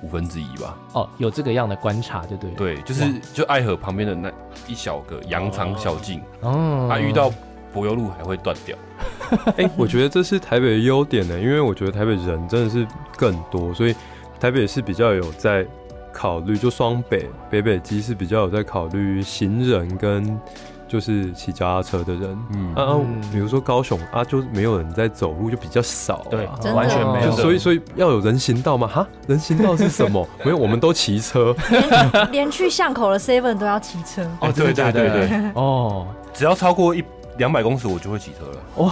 [0.00, 0.78] 五分之一吧。
[0.92, 2.48] 哦，有这个样的观察，就对。
[2.52, 4.30] 对，就是就爱河旁边的那
[4.68, 7.32] 一小个羊肠小径，哦，它遇到
[7.72, 8.76] 柏油路还会断掉。
[9.58, 13.94] 哎、欸，我觉得这是台北的优点呢，因为我觉得台北人真的是更多，所以
[14.38, 15.66] 台北是比较有在
[16.12, 20.38] 考虑，就双北北北基是比较有在考虑行人跟。
[20.90, 22.96] 就是骑脚踏车的人，嗯啊，
[23.30, 27.32] 比如说高雄啊，就没有人在走路，就比较少，对，完全没有。
[27.32, 28.88] 所以，所以要有人行道吗？
[28.88, 30.26] 哈，人行道是什么？
[30.42, 31.54] 没有，我们都骑车，
[32.32, 34.22] 连去巷口的 Seven 都要骑车。
[34.40, 37.04] 哦，对对对对，哦，只要超过一
[37.36, 38.58] 两百公尺，我就会骑车了。
[38.76, 38.90] 哦，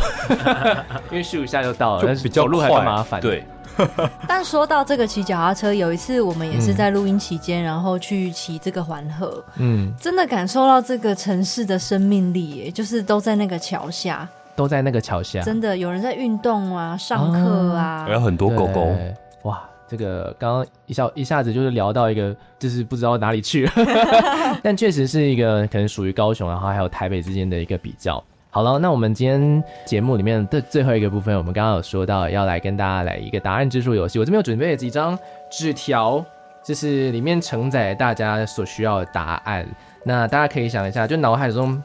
[1.11, 3.23] 因为咻一下就到了，但是比较走路还麻烦。
[3.23, 3.43] 对。
[4.27, 18.95] 但说到这个骑脚踏车，有一次我们也是在录音期间，嗯、然后去骑这个环河，嗯，真的感受到这个城市的生命力，耶，就是都在那个桥下，都在那个桥下，真的有人在运动啊，上课啊，还有很多狗狗，
[19.43, 23.73] 哇，这个刚刚一下一下子就是聊到一个，就是不知道哪里去了，
[24.63, 28.23] 但确实是一个可能属于高雄，然后还有台北之间的一个比较。
[28.57, 34.19] 好了，那我们今天节目里面的最后一个部分，我们刚刚有说到要来跟大家来一个答案之书游戏。
[34.19, 35.19] 我这边有准备了几张
[35.51, 36.25] 纸条，
[36.65, 39.69] 就是里面承载大家所需要的答案。
[40.05, 41.83] 那大家可以想一下，就脑海中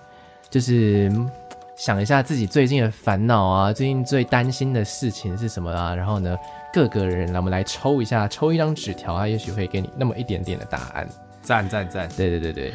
[0.49, 1.12] 就是
[1.75, 5.93] 想一下自己最近的烦恼啊，最近最担心的事情是什么啊？
[5.93, 6.38] 然后呢，
[6.71, 11.05] 各个人，来我们来抽一下，抽一张纸条啊，也许会给你那么一点点的答案。
[11.41, 12.07] 赞赞赞！
[12.15, 12.73] 对对对对。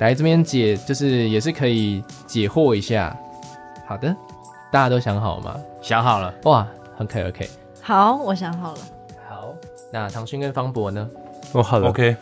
[0.00, 3.14] 来这边解，就是也是可以解惑一下。
[3.86, 4.14] 好的，
[4.70, 5.56] 大家都想好了吗？
[5.82, 6.34] 想好了。
[6.44, 7.50] 哇，很可以，OK。
[7.82, 8.78] 好，我想好了。
[9.28, 9.54] 好，
[9.92, 11.08] 那唐勋跟方博呢？
[11.52, 12.16] 哦，好的，OK。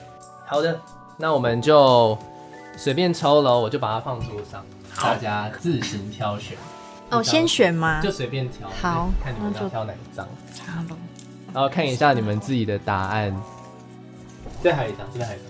[0.45, 0.79] 好的，
[1.17, 2.19] 那我们就
[2.77, 4.65] 随便抽了，我就把它放桌上，
[4.97, 6.59] 大家自行挑选。
[7.11, 8.01] 哦，先选吗？
[8.03, 8.69] 就随便挑。
[8.83, 10.27] 好，看你们要挑哪一张。
[10.67, 10.97] 好了。
[11.55, 13.35] 然后看一下你们自己的答案。
[14.63, 15.43] 再还有一张，这边还有一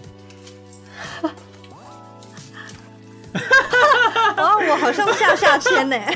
[1.23, 1.33] 张。
[4.37, 5.97] 啊，我好像下下签呢。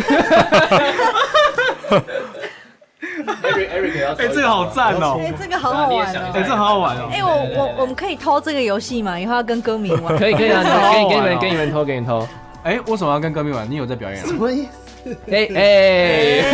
[3.42, 5.20] Eric，Eric 要哎，这个好赞哦！
[5.20, 6.30] 哎，这个好好玩哦！
[6.34, 7.08] 哎，这好好玩哦！
[7.12, 9.18] 哎，我我我们可以偷这个游戏吗？
[9.18, 10.16] 以后要跟歌迷玩。
[10.16, 12.26] 可以可以啊，给给你们给你们偷给你偷。
[12.62, 13.68] 哎，为什么要跟歌迷玩？
[13.68, 14.24] 你有在表演？
[14.24, 14.66] 什么意
[15.04, 15.16] 思？
[15.30, 16.44] 哎哎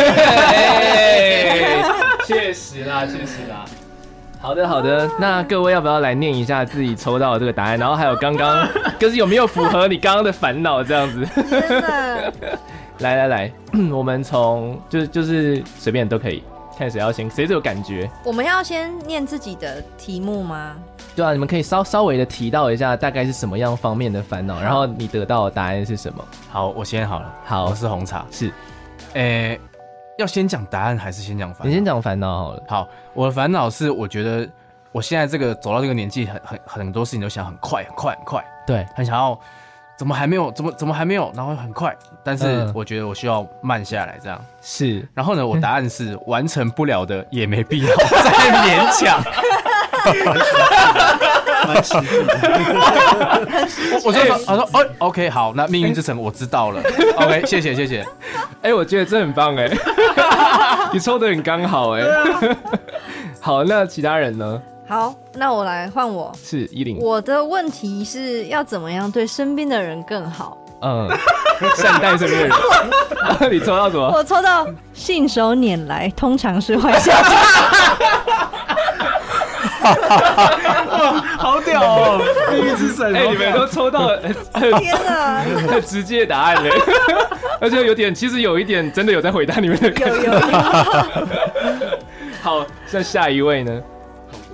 [0.89, 1.85] 哎，
[2.27, 3.65] 确实啦，确实啦。
[4.41, 5.11] 好的，好的。
[5.19, 7.79] 那各位要不要来念一下自己抽到的这个答案？
[7.79, 8.67] 然后还有刚刚，
[8.99, 10.83] 就是有没有符合你刚刚的烦恼？
[10.83, 11.27] 这样子。
[12.99, 13.53] 来来 来，
[13.93, 16.43] 我们从就是就是随便都可以，
[16.79, 18.09] 看谁要先，谁最有感觉。
[18.25, 20.75] 我们要先念自己的题目吗？
[21.15, 26.25] 对啊，你们可以稍稍微的提到一下，大概是什么样方面的烦恼，然后你得到的答案是什么？
[26.49, 27.35] 好，我先好了。
[27.45, 28.25] 好，我是红茶。
[28.31, 28.53] 是，
[29.15, 29.61] 诶、欸。
[30.19, 31.69] 要先讲答案还是先讲烦恼？
[31.69, 32.63] 你先讲烦恼好了。
[32.67, 34.49] 好，我的烦恼是，我觉得
[34.91, 39.39] 我现在这个走到这个年纪，很很很多事情都想很快很快很快，对，很想要，
[39.97, 40.51] 怎么还没有？
[40.51, 41.31] 怎么怎么还没有？
[41.37, 45.09] 然后很快，但是我觉得我需要慢下来，这样是。
[45.15, 48.33] 然后呢，我答案是完成不了的也没必要 再
[48.67, 49.23] 勉强。
[51.69, 52.35] 蛮实际的。
[54.05, 56.81] 我说，他说，哦，OK，好，那命运之城我知道了。
[57.17, 58.05] OK，谢谢，谢谢。
[58.63, 59.71] 哎，我觉得这很棒，哎，
[60.93, 62.03] 你抽的很刚好，哎。
[63.41, 64.61] 好，那其他人呢？
[64.89, 66.33] 好，那我来换我。
[66.43, 66.99] 是依林。
[66.99, 70.57] 我的问题是要怎么样对身边的人更好？
[70.81, 71.09] 嗯，
[71.77, 72.57] 善待身边的人。
[73.53, 74.09] 你抽到什么？
[74.15, 77.13] 我抽到信手拈来，通常是坏消
[79.95, 80.01] 息。
[81.39, 82.21] 好屌哦！
[82.53, 84.21] 命运之神，哎，你们都抽到了，
[84.81, 86.71] 天哪，太直接的答案嘞，
[87.61, 89.89] 而且有点，其实有一点真的有在回答你们的。
[89.91, 90.33] 有有有。
[92.43, 93.81] 好，那下一位呢？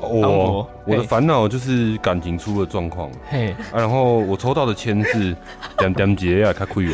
[0.01, 5.35] 我我的烦恼就是感情出了状况，嘿，啊，然后我抽到的签是
[5.79, 6.93] 点点姐啊，开亏我。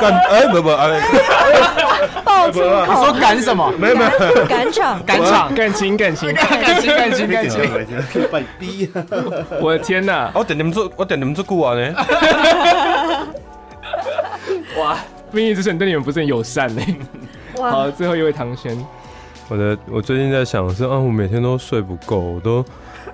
[0.00, 1.00] 赶哎不不哎，
[2.24, 2.86] 爆粗口！
[2.86, 3.72] 你说赶什么？
[3.78, 4.10] 没有没有，
[4.46, 7.60] 赶场 赶场，感情感情感情感情感情，
[8.30, 8.90] 被 逼！
[9.60, 10.30] 我的天哪！
[10.34, 11.94] 我等你们做，我等你们做过完呢。
[14.78, 14.96] 哇，
[15.30, 16.82] 命运之神对你们不是很友善呢。
[17.58, 18.76] 好，最后一位唐轩，
[19.48, 22.64] 我的我最近在想的是啊，我每天都睡不够，我都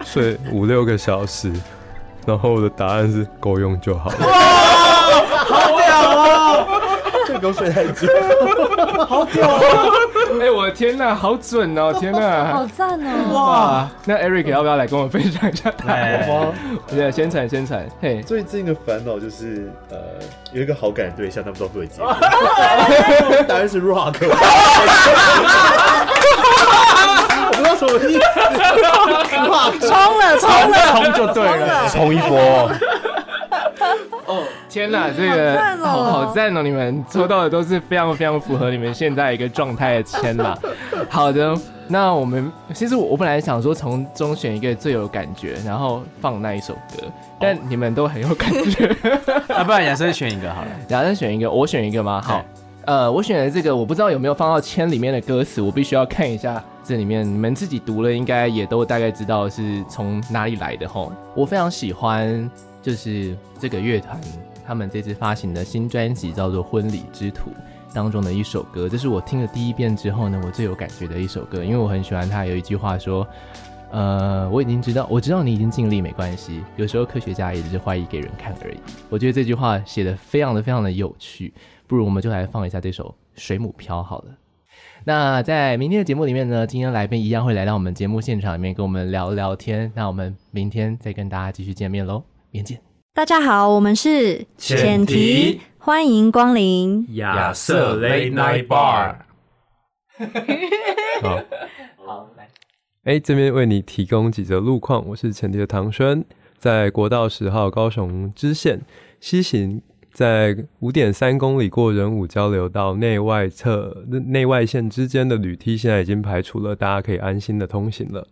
[0.05, 1.53] 睡五六个小时，
[2.27, 4.17] 然后我的答案是够用就好了。
[7.49, 7.49] 好屌哦！
[7.49, 8.07] 这狗睡太久，
[9.07, 9.61] 好屌哦！
[10.41, 11.93] 哎，我的天哪，好准哦！
[11.99, 13.33] 天哪，好赞哦！
[13.35, 15.73] 哇，那 Eric 要不要来跟我分享一下？
[15.87, 16.53] 来， 我
[16.89, 17.87] 对，先传先传。
[18.01, 19.97] 嘿，最近的烦恼就是呃，
[20.53, 22.03] 有一个好感的对象，他们都会接。
[23.49, 24.15] 答案是 Rock。
[27.43, 28.21] 我不知道什么意思。
[29.89, 32.71] 冲了，冲了，冲就对了，冲一波。
[34.27, 36.63] 哦，天哪，这个好好赞哦！
[36.63, 40.57] 你们抽到的都是非常非常符合你们现在一个状态的签啦。
[41.11, 41.53] 好的，
[41.89, 47.03] 那我们其实我本来想说从中选一个最有感觉，然后放那一首歌，
[47.41, 48.87] 但你们都很有感觉，
[49.53, 52.23] 啊不然亚瑟选一个好了，亚瑟选一个，我选一个吗？
[52.23, 52.45] 好，
[52.85, 61.13] 呃，我选的这个我不知道有没有放到签里面的歌词，我必须要看一下这里面，你们自己读了应该也都大概知道是从哪里来的吼。
[61.35, 62.49] 我非常喜欢。
[62.83, 64.19] 就是这个乐团，
[64.71, 67.51] 他们这次发行的新专辑叫做《婚礼之途》
[67.93, 73.27] 当中的一首歌，这是我听了第一遍之后呢，我最有感觉的一首歌，因为我很喜欢他有一句话说，
[73.91, 78.77] 呃，我已经知道，我知道你已经尽力没关系，有时候科学家也只是怀疑给人看而已。
[79.09, 81.53] 我觉得这句话写的非常的非常的有趣，
[81.89, 84.27] 不如我们就来放一下这首《水母漂》好了。
[85.03, 89.91] 那在明天的节目里面呢，今天来宾一样会来到我们节目现场里面跟我们聊聊天。
[89.97, 92.23] 那我们明天再跟大家继续见面喽。
[92.53, 99.17] 明天见，大家好，我们是浅提，欢迎光临亚瑟 Late Night Bar。
[101.21, 101.43] 好，
[102.07, 102.45] 好来，
[103.03, 106.25] 哎、欸，这边为你提供几则路况，我是浅提的唐轩，
[106.57, 108.81] 在国道十号高雄支线
[109.19, 118.29] 西行，在五点三公里过仁武交流道内外侧内外线之间的履梯，现在已经排除了，大家可以安心的通行了。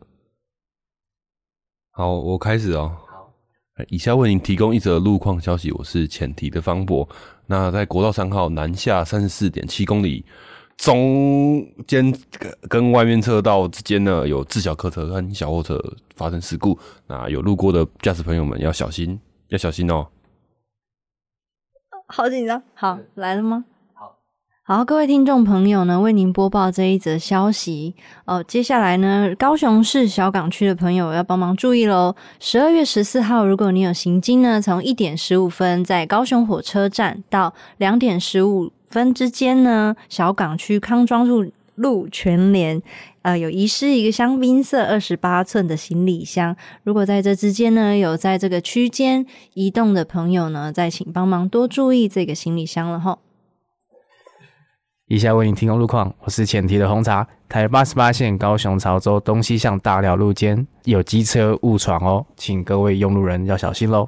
[1.90, 2.96] 好，我开始哦。
[3.88, 7.08] 以下为您提供一则路况消息，我是浅提的方博。
[7.46, 10.24] 那在国道三号南下三十四点七公里，
[10.76, 12.12] 中间
[12.68, 15.82] 跟外面车道之间呢，有自小客车跟小货车
[16.16, 16.78] 发生事故。
[17.06, 20.06] 那有路过的驾驶朋友们要小心，要小心哦。
[22.08, 23.64] 好紧张，好，来了吗？
[24.70, 27.94] 好，各位听众朋友呢，为您播报这一则消息
[28.26, 28.44] 哦。
[28.46, 32.14] 接下来呢，高雄市小港区的朋友要帮忙注意喽。
[32.38, 42.82] 十二月十四号，如果你有行经呢，从一点十五分在高雄火车站到两点十五分之间呢，小港区康庄路路全联，
[43.22, 46.54] 呃，有遗失一个香槟色二十八寸的行李箱。
[46.82, 53.16] 如果在这之间呢，有在这个区间移动的朋友呢，再请帮忙多注意这个行李箱了哈。
[55.08, 57.26] 以下为你提供路况，我是前提的红茶。
[57.48, 64.06] 台八十八线高雄潮州东西向大寮路间有机车误闯哦，请各位用路人要小心喽。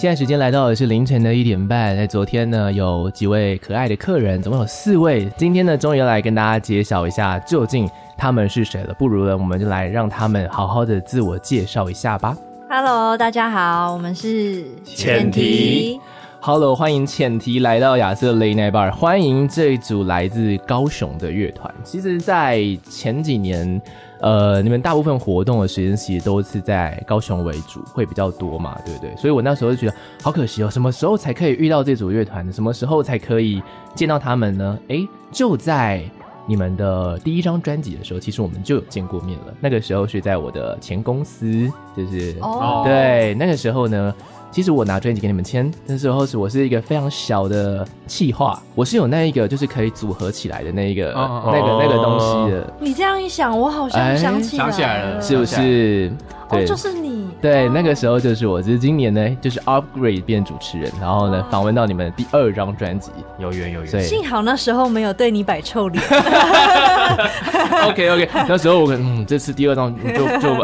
[0.00, 5.30] 现在时间来到的是凌晨的一点半，在昨天呢，有几位可爱的客人，总共有四位。
[5.36, 7.86] 今天呢，终于要来跟大家揭晓一下究竟。
[8.16, 8.94] 他们是谁了？
[8.94, 12.34] 不如呢，我们就来让他们好好的自我介绍一下吧。
[12.70, 16.00] Hello，大家好，我们是浅提。
[16.40, 21.70] Hello，欢迎浅提来到亚瑟 Late Night Bar，欢迎这一组来自高雄的乐团。
[21.84, 23.78] 其实，在前几年，
[24.20, 29.14] 呃，你们大部分活动的时间其实都是在高雄为主，会比较多嘛，对不对？
[29.16, 32.52] 所以我那时候就觉得好可惜哦，什么时候才可以遇到这组乐团？
[32.52, 33.62] 什么时候才可以
[33.94, 34.78] 见到他们呢？
[34.88, 36.02] 诶，就在。
[36.46, 39.54] 你们的第一张专辑的时候，其实我们就有见过面了。
[39.60, 44.12] 那个时候是在我的前公司，就是哦，对，那个时候呢，
[44.50, 52.72] 其实我拿专辑给你们签，那时候是我是一个非常小的企划，我是有那一个就是可以组合起来的那一个、哦、那个那个东西的。
[52.80, 56.12] 你这样一想，我好像想起来了，想起来了，是不是？
[56.50, 57.28] 对，哦，就是你。
[57.40, 58.60] 对，那个时候就是我。
[58.60, 64.02] 就是今年呢，就是 upgrade 变主持人，然后呢，访问到你们第二张专辑，有缘有缘。
[64.02, 66.02] 幸好那时候没有对你摆臭脸。
[67.86, 70.62] OK OK， 那时候我嗯，这次第二张就就，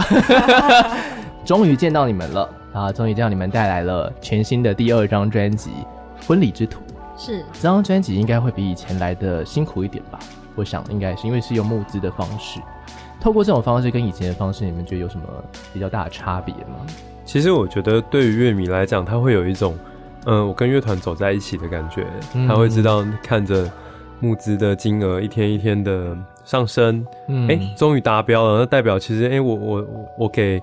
[1.46, 2.92] 终于见到你们了啊！
[2.92, 5.70] 终于见到你们带来了全新的第二张专辑
[6.26, 6.80] 《婚礼之途》。
[7.16, 10.18] 是，这张专辑应该会比以前来的辛苦一点吧？
[10.54, 12.60] 我想应该是因为是用募资的方式。
[13.18, 15.24] 透过这种方式跟以前的方式，你们觉得有什么
[15.72, 16.86] 比较大的差别吗？
[17.24, 19.74] 其实我觉得对于乐迷来讲，他会有一种，
[20.26, 22.06] 嗯、呃，我跟乐团走在一起的感觉。
[22.46, 23.68] 他会知道看着
[24.20, 26.14] 募资的金额一天一天的
[26.44, 29.86] 上升，嗯，终于达标了，那代表其实，哎、欸，我我
[30.18, 30.62] 我给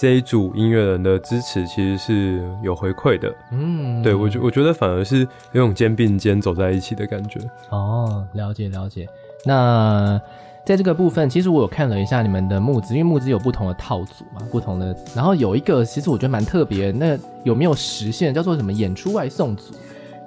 [0.00, 3.30] 这一组音乐人的支持其实是有回馈的。
[3.52, 7.38] 嗯，对我觉我觉得反而是有种肩并肩走在一起的感觉。
[7.68, 9.06] 哦，了解了解。
[9.44, 10.18] 那。
[10.62, 14.94] 在这个部分，其实我有看了一下你们的募资，因为募资有不同的套组嘛，不同的。
[15.16, 18.32] 然后有一个，其实我觉得蛮特别，那有没有实现？
[18.32, 19.74] 叫做什么演出外送组？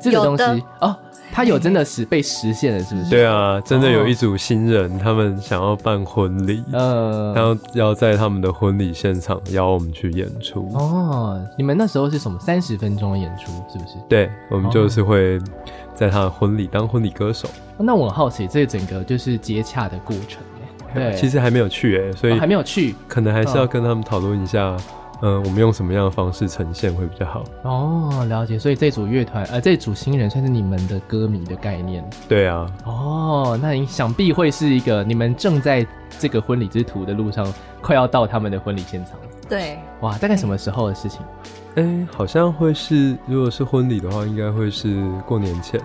[0.01, 0.43] 这个东西
[0.81, 0.97] 哦，
[1.33, 3.09] 它有真的是被实现了，是不是？
[3.09, 10.69] 对啊，真的有一组新人，哦、他们想要办婚礼，呃，然后要在他们的婚礼现场邀我们去演出。
[10.73, 13.95] 哦，你们那时候是什么三十分钟的演出，是不是？
[14.07, 15.39] 对，我们就是会。
[15.95, 20.41] 在他的婚礼当婚礼歌手，那我很好奇，这整个就是接洽的过程
[20.91, 24.75] 对，其实还没有去哎，所以还没有去，可能还是要跟他们讨论一下，
[25.25, 27.45] 嗯，我们用什么样的方式呈现会比较好。
[27.61, 28.59] 哦，了解。
[28.59, 32.03] 所以这组乐团，呃，这组新人算是你们的歌迷的概念。
[32.27, 32.69] 对啊。
[32.83, 35.87] 哦，那你想必会是一个你们正在
[36.19, 37.47] 这个婚礼之途的路上，
[37.81, 39.13] 快要到他们的婚礼现场。
[39.47, 39.79] 对。
[40.01, 41.21] 哇，大概什么时候的事情？
[41.75, 45.79] 哎、欸，好像会是，如果是婚礼的话，应该会是过年前。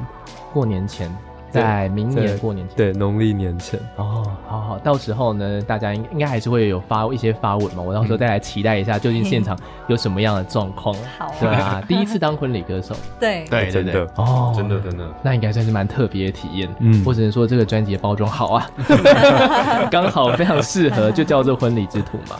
[0.53, 1.15] 过年前，
[1.51, 3.79] 在明年过年前，对，农历年前。
[3.97, 10.95] 哦，好好，到时候呢，大家应应该还是会有发一些发文嘛，我到时候再来期待一下，究竟现场有什么样的状况。
[11.19, 16.69] 好，对啊，第一次当婚礼歌手， 对，对，真的，哦，真的，真的，那应该算是蛮特别的体验。
[16.81, 18.71] 嗯，我只能说这个专辑的包装好啊，
[19.91, 22.37] 刚好非常适合，就叫做婚礼之途嘛。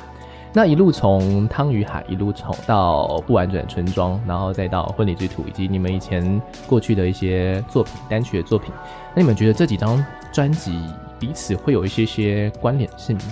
[0.51, 8.73] 那一路从汤与海，一路从到不完整村庄，然后再到婚礼之途，以及你们以前过去的一些作品、单曲的作品，
[9.19, 10.79] 那你们觉得这几张专辑
[11.19, 13.23] 彼此会有一些些关联性吗？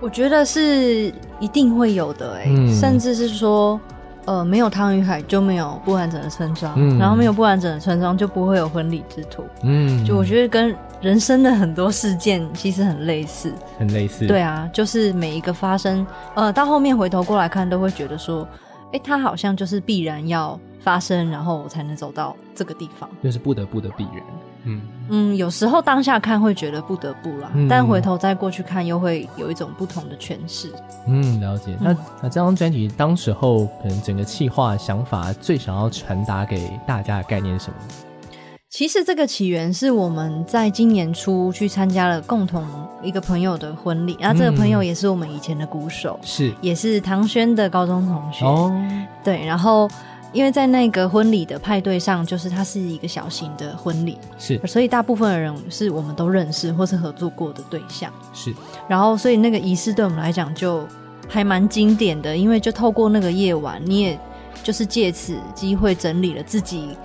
[0.00, 3.78] 我觉得是一定会有的、欸，哎、嗯，甚至是说。
[4.26, 18.46] 呃，没有汤与海就没有不完整的村庄，嗯，然后没有不完整的村庄就不会有婚礼之途，嗯，就我觉得跟人生的很多事件其实很类似，很类似，对啊，就是每一个发生，呃，到后面回头过来看，都会觉得说，
[18.92, 24.22] 哎，它好像就是必然要发生，然后我才能走到这个地方，就是不得不的必然。
[24.64, 30.70] 嗯嗯，有时候当下看会觉得不得不啦，嗯、但回头再过去看又会有一种不同的诠释。
[31.06, 31.76] 嗯，了解。
[31.80, 31.92] 那
[32.22, 37.76] 那这张专辑当时候可能整个企划想法最想要传达给大家的概念是什么？
[38.68, 42.64] 其实这个起源是我们在今年初去参加了共同
[43.02, 48.44] 一个朋友的婚礼，然后这个朋友也是我们以前的鼓手，是也是唐轩的高中同学。
[48.44, 48.72] 哦，
[49.24, 49.90] 对，然后。
[50.32, 58.54] 因为在那个婚礼的派对上，就是它是一个小型的婚礼，是，所以大部分的人是我们都认识或是合作过的对象，是。
[58.88, 60.86] 然后，所以那个仪式对我们来讲就
[61.28, 64.18] 还蛮经典的，因为就透过那个夜晚，你也
[64.62, 66.96] 就是借此机会整理了自己。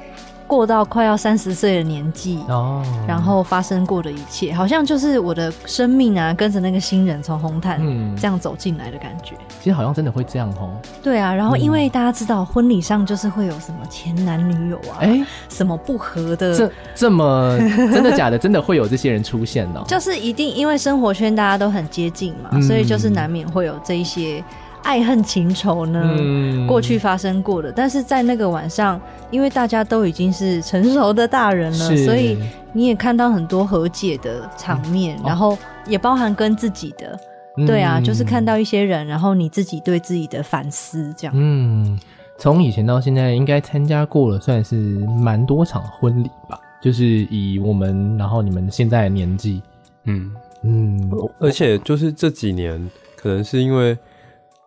[0.48, 7.80] 过到快要三十岁的年纪哦，然后发生过的一切，好像就是我的生命啊，跟着那个新人从红毯
[8.16, 9.36] 这样走进来的感觉。
[9.60, 10.80] 其实好像真的会这样哦。
[11.02, 17.58] 对啊，然后因为大家知道婚礼上就是会有什么前男女友啊，哎，什么不合的，这这么
[17.92, 18.38] 真的假的？
[18.46, 19.84] 真的会有这些人出现呢？
[19.88, 24.44] 就是一定因为生活圈大家都很接近嘛，所以就是难免会有这一些。
[24.86, 32.38] 爱恨情仇呢，嗯、过去发生过的，但是在那个晚上，因为大家都已经是成熟的大人了，所以
[32.72, 35.58] 你也看到很多和解的场面，嗯、然后
[35.88, 37.20] 也包含跟自己的，
[37.58, 41.34] 嗯、对啊，就是看到一些人，然后你自己对自己的反思，这样。
[41.36, 42.00] 嗯，
[42.38, 44.76] 从以前到现在，应该参加过了，算是
[45.20, 46.60] 蛮多场婚礼吧。
[46.80, 49.64] 就是以我们，然后你们现在的年纪，
[50.04, 50.32] 嗯
[50.62, 53.98] 嗯，而且就是这几年，可能是因为。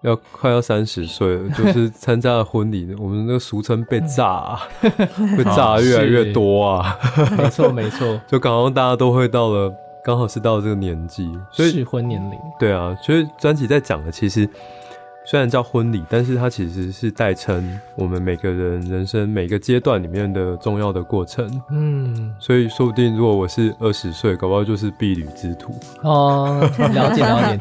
[0.02, 4.60] 要快要三十岁了， 就是参加了婚礼，我们那个俗称被炸、啊，
[5.36, 6.98] 被炸越来越多啊。
[7.36, 9.72] 没错没错， 就刚好大家都会到了，
[10.04, 12.38] 刚好是到了这个年纪，所以适婚年龄。
[12.58, 14.48] 对啊，所以专辑在讲的其实。
[15.30, 21.46] 虽然叫婚礼，但是它其实是代称我们每个人人生每个阶段里面的重要的过程。
[21.70, 25.74] 嗯，所以说不定如果我是二十岁，搞不好就是婢女之徒。
[26.02, 27.58] 哦， 了解了解，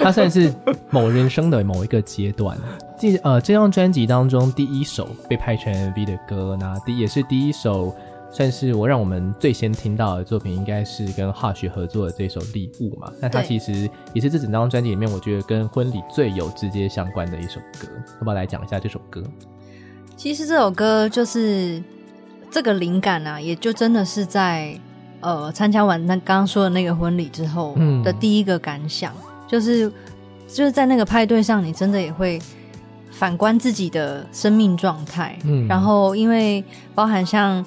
[0.00, 0.50] 它算是
[0.88, 2.56] 某人生的某一个阶段。
[2.98, 7.94] 这呃，这张专辑当中第一首被拍成 MV 的歌，那第也是第一首。
[8.32, 13.12] 算是我让我们最先听到的作品，应该是跟 Hush 合作的这首《礼物》嘛。
[13.20, 17.88] 那它其实也是这整张专辑里面，我觉得跟婚礼最有直接相关的一首歌。
[18.18, 19.20] 要不要来讲一下这首歌？
[20.16, 21.82] 其实这首歌就是
[22.50, 24.78] 这个灵感啊，也就真的是在
[25.18, 29.90] 呃参加完那刚刚说的那个婚礼之后的第一个感想，嗯、就是
[30.46, 32.38] 就是在那个派对上，你真的也会
[33.10, 35.36] 反观自己的生命状态。
[35.44, 36.62] 嗯，然后因为
[36.94, 37.64] 包含像。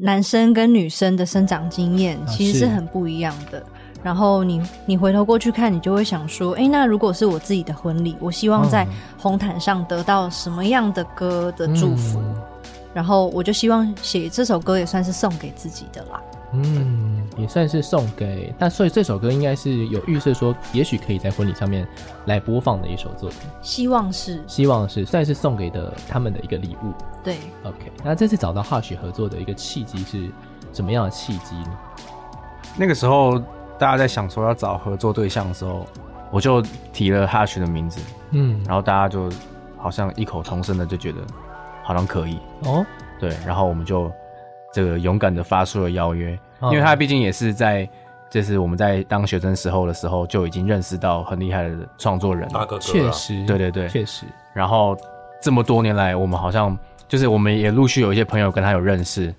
[0.00, 3.58] 男生跟女生的生长经验其实是很不一样的。
[3.58, 3.64] 啊、
[4.02, 8.86] 然后你你回头过去看，你就会想说：哎，那如果是我自己的婚礼，我希望在
[9.18, 12.18] 红毯上得到什么样的歌的祝福？
[12.20, 12.34] 嗯、
[12.94, 16.20] 然后我就希望写这首歌也算是送给自己的啦。
[16.64, 21.86] 嗯，也算是送给，那所以这首歌应该是有预设说，也许可以在婚礼上面
[22.26, 23.38] 来播放的一首作品。
[23.62, 26.92] 希望是，希望是，算是送给的他们的一个礼物。
[27.22, 27.92] 对，OK。
[28.04, 30.30] 那这次找到 Hush 合作的一个契机是
[30.72, 31.78] 什么样的契机呢？
[32.76, 33.38] 那个时候
[33.78, 35.86] 大家在想说要找合作对象的时候，
[36.30, 38.00] 我就提了 Hush 的名字，
[38.30, 39.30] 嗯，然后大家就
[39.76, 41.18] 好像异口同声的就觉得
[41.82, 42.84] 好像可以哦，
[43.18, 44.10] 对，然后我们就。
[44.70, 47.88] 这个勇敢的发出了邀约，因为他毕竟也是在，
[48.28, 54.26] 就是我们在当学生时候的时候就已经认识到很厉害的创作人，大哥哥，确实，对对对，确实。
[54.52, 54.96] 然后
[55.40, 59.32] 这么多年来，我们好像就是我们也陆续有一些朋友跟他有认识，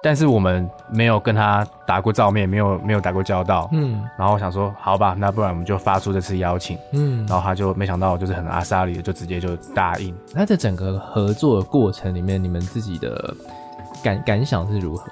[0.00, 4.02] 但是我们没有跟他打过照面，没有没有打过交道，嗯。
[4.16, 7.26] 然后我想说，好吧，那不然我们就发出这次邀请，嗯。
[7.26, 10.14] 然后他就没想到，就是很阿莎里的，就直接就答应。
[10.32, 13.34] 那在整个合作的过程里面，你们自己的。
[14.02, 15.10] 感感想是如何？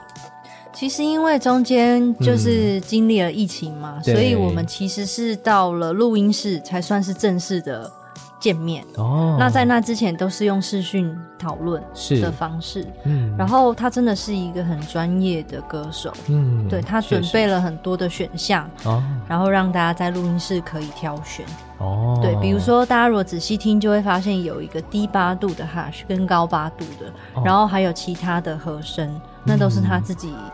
[0.83, 7.89] 其实因为中间就是经历了疫情嘛，嗯、所以我们其实是到了录音室才算是正式的
[8.41, 8.85] 见面。
[8.97, 11.80] 哦，那在那之前都是用视讯讨论
[12.20, 12.85] 的方式。
[13.05, 16.12] 嗯，然后他真的是一个很专业的歌手。
[16.26, 21.47] 嗯，对，他准备了很多的选项，哦，然后让大家在录音室可以挑选。
[21.78, 29.09] 哦，对，比如说大家如果仔细听，就会发现有一个低八度的 Hush 跟高八度的，哦、然后还有其他的和声，
[29.45, 30.51] 那都是他自己、嗯、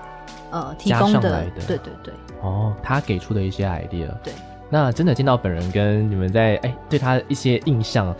[0.50, 1.20] 呃提供的。
[1.20, 2.14] 的对对对。
[2.42, 4.08] 哦，他给出的一些 idea。
[4.22, 4.32] 对。
[4.70, 8.14] 那真的见到本人，跟你们在哎对他一些印象，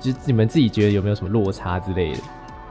[0.00, 2.18] 就你们自己觉得有没有什么落差之类的？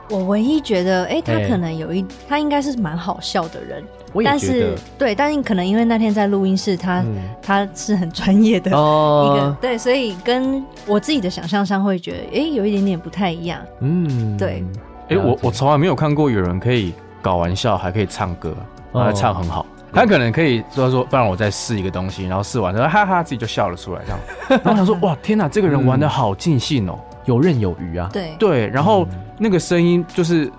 [0.09, 3.83] 我唯一觉得，哎，他可能有一，他应该是蛮好笑的人。
[4.13, 4.39] 我也觉得。
[4.39, 7.03] 但是，对，但是可能因为那天在录音室，他
[7.41, 13.59] 他是很专业的一个，对，所以跟我自己的想象上会觉得，哎，有一点点不太一样。
[13.81, 14.63] 嗯，对。
[15.09, 18.55] 哎，我我从来没有看过有人可以搞玩笑还可以唱歌，
[18.93, 19.65] 然后唱很好。
[19.93, 24.19] 他可能可以说说，不然我再试一个东西，然后试完之后，哈哈，自己就笑了出来，这样。
[24.63, 26.99] 然后他说，哇，天哪，这个人玩的好尽兴哦。
[27.25, 28.35] 游刃有余啊，对。
[28.37, 29.07] 对，然后
[29.37, 30.51] 那个声音就是，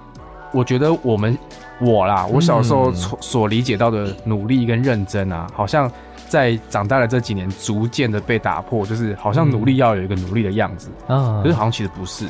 [0.52, 1.36] 我觉得我们
[1.80, 5.90] 我啦，我小时候所所理解到的努力跟认真啊，好像
[6.28, 12.26] 在长大的这几年逐渐的被打破，就是好像努力要有一个努力的样子啊，可是好像其实不是，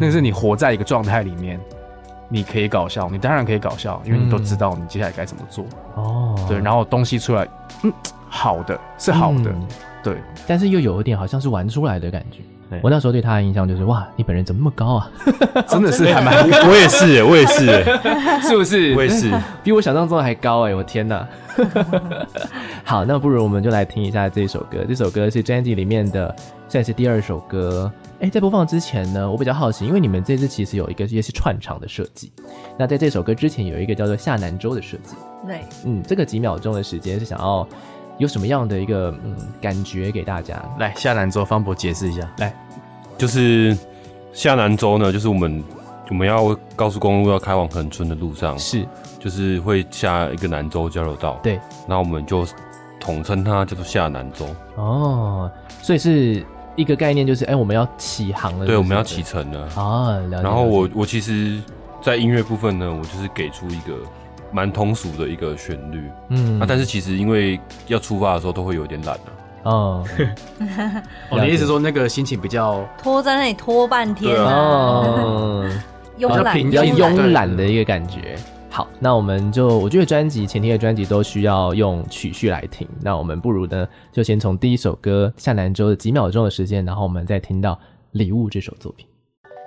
[0.00, 1.60] 那是你活在一个状态里面，
[2.28, 5.64] 你可以搞笑，你当然可以搞笑，因为你都知道你接下来该怎么做
[5.94, 7.46] 哦，对，然后东西出来，
[7.82, 7.92] 嗯，
[8.28, 9.52] 好的是好的。
[10.02, 12.38] 对，但是又有一点好像是玩出来的感觉。
[12.82, 15.10] 我那时候对他的印象就是哇，你本人怎么那么高啊？
[15.68, 16.34] 真的是还蛮，
[16.68, 17.84] 我也是，我也是，
[18.42, 18.92] 是不是？
[18.96, 20.74] 我也是，比我想象中的还高哎！
[20.74, 21.24] 我天哪！
[22.82, 24.78] 好，那不如我们就来听一下这首歌。
[24.88, 26.34] 这首歌是专辑里面的，
[26.68, 27.90] 算是第二首歌。
[28.24, 32.32] 哎，在播放之前呢，我比较好奇，因为你们这次其实有一个也是串场的设计。
[32.78, 35.14] 那在这首歌之前有一个叫做下南州的设计。
[35.46, 37.68] 对，嗯，这个几秒钟的时间是想要
[38.16, 40.58] 有什么样的一个嗯感觉给大家？
[40.78, 42.26] 来，下南州方博解释一下。
[42.38, 42.50] 来。
[43.18, 43.76] 就是
[44.32, 45.62] 下南州呢，就是我们
[46.08, 48.88] 我们要高速公路要开往恒春的路上，是
[49.20, 52.46] 就是会下一个南州交流道，对，那我们就
[52.98, 54.46] 统称它叫做下南州。
[54.76, 55.50] 哦，
[55.82, 56.42] 所以是
[56.76, 58.66] 一个概念，就是哎、欸，我们要起航了是是？
[58.68, 59.68] 对，我们要启程了。
[59.76, 60.42] 啊，了解。
[60.42, 61.60] 然后我我其实，
[62.02, 63.94] 在音乐部分呢，我就是给出一个
[64.50, 69.30] 蛮通俗的一个旋律，嗯，啊，但是其实因为要出发的时候都会有点懒啊。
[69.64, 70.04] 哦，
[71.30, 75.66] 哦，你意思说那个心情比较拖在那里拖半天哦，
[76.18, 78.36] 慵懒比较慵懒的一个感觉。
[78.74, 87.74] 好，那我们就我觉得专辑前天的专辑都需要用曲序来听，那我们不如呢就先从第一首歌《下南州》的几秒钟的时间，然后我们再听到
[88.10, 89.06] 《礼物》这首作品。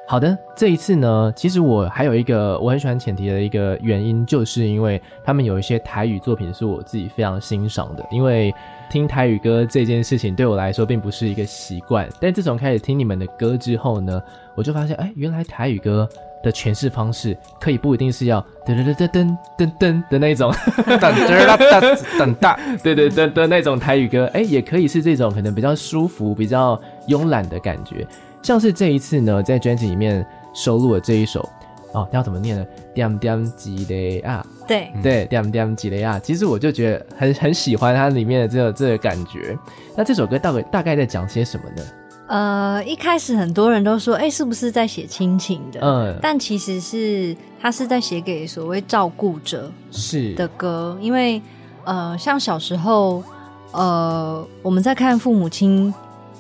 [0.10, 8.06] 好的，这一次呢，其实我还有一个我很喜欢浅提的一个原因，就是因为他们有一些台语作品是我自己非常欣赏的。
[8.12, 8.54] 因为
[8.90, 14.22] 听台语歌这件事情对我来说并不是一个习惯，但自从开始听你们的歌之后呢，
[14.54, 16.08] 我就发现，哎，原来台语歌
[16.44, 28.06] 的诠释方式可以不一定是要噔噔噔噔噔噔的那种，噔噔啦噔噔哒， 对对对的那种台语歌，哎，也可以是这种可能比较舒服、比较慵懒的感觉。
[28.42, 31.48] 像是这一次呢，在专辑里面收录了这一首
[31.94, 32.66] 哦，要怎么念呢？
[32.94, 36.20] 点点几雷啊，对对，点点几雷啊。
[36.20, 39.58] 其实我就觉得很很喜欢它里面的这个这个感觉。
[39.96, 41.84] 那这首歌大概大概在讲些什么呢？
[42.28, 45.80] 呃，一开始很多人都说，哎、欸，是不是在写亲情的？
[45.82, 51.42] 嗯，但其实是他是在写给所谓照顾者是的歌，因为
[51.86, 53.24] 呃，像小时候，
[53.72, 55.94] 呃，我们在看父母亲。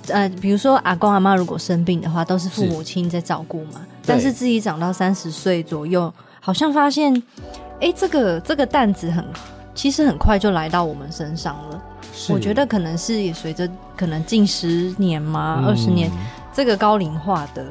[0.09, 3.85] 呃，比如说阿公阿妈如果生病的话，都是父母亲在照顾嘛。
[4.05, 7.13] 但是自己长到三十岁左右，好像发现，
[7.81, 9.25] 哎、欸，这个这个担子很，
[9.75, 11.81] 其实很快就来到我们身上了。
[12.17, 16.11] 是我觉得可能是也随着可能近十年嘛，二十、嗯、年，
[16.51, 17.63] 这个高龄化的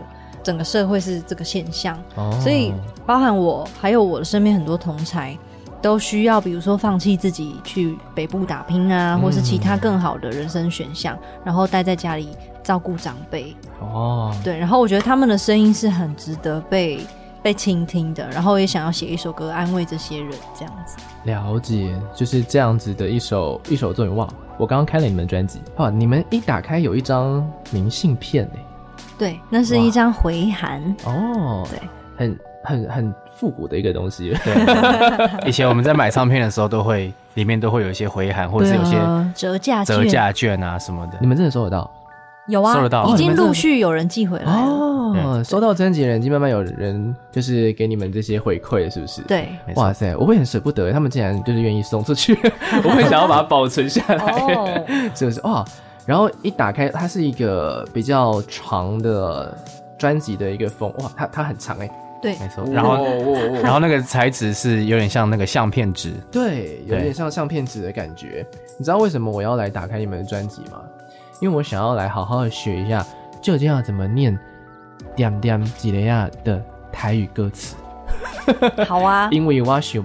[0.42, 1.98] 整个社会是这个现象。
[2.14, 2.72] 哦、所以
[3.04, 5.36] 包含我，还有我的身边很多同才。
[5.82, 12.30] 都需要，比如说放弃自己去北部打拼啊，嗯、或是其他更好的人生选项，然后待在家里
[12.64, 13.54] 照顾长辈。
[13.78, 17.06] 哦，对，然后我觉得他们的声音是很值得被
[17.42, 20.96] 被倾听的，然后也想要写一首歌安慰这些人，这样子。
[21.24, 24.14] 了解，就是这样子的一首一首作品。
[24.16, 24.28] 哇，
[24.58, 28.58] 我刚刚开了你们专辑，哇，你们一打开有一张明信片诶，
[29.18, 30.82] 对，那是一张回函。
[31.04, 31.80] 哦，对，
[32.16, 33.14] 很很很。
[33.38, 35.44] 复古的一个东西，对。
[35.46, 38.96] 以前我们在买唱片的时候，都会里面都会有一些回函，或者是有些
[39.34, 41.18] 折价折价券啊什么的。
[41.20, 41.90] 你们真的收得到？
[42.48, 45.42] 有啊，收得到，已经陆续有人寄回来哦。
[45.44, 49.22] 收到专辑的人，已经慢慢有人就是给你们这些回馈，是不是？
[49.22, 49.48] 对。
[49.74, 52.38] 哇塞，我会很舍不得，他们竟然就是愿意送出去，
[52.84, 54.84] 我会想要把它保存下来，
[55.14, 55.40] 是不是？
[55.42, 55.64] 哇，
[56.06, 59.56] 然后一打开，它是一个比较长的
[59.98, 61.90] 专辑的一个封，哇，它它很长哎。
[62.22, 62.64] 对，没错。
[62.72, 63.04] 然后，
[63.62, 68.44] 然后那个材质是有点像那个相片纸，对，有点像相片纸的感觉。
[68.78, 70.80] 你知道为什么我要来打开你们的专辑吗？
[71.40, 73.04] 因为我想要来好好的学一下，
[73.40, 74.38] 究竟要怎么念
[75.14, 76.62] “点点几雷亚”的
[76.92, 77.76] 台语歌词。
[78.86, 80.00] 好啊， 因为我想要学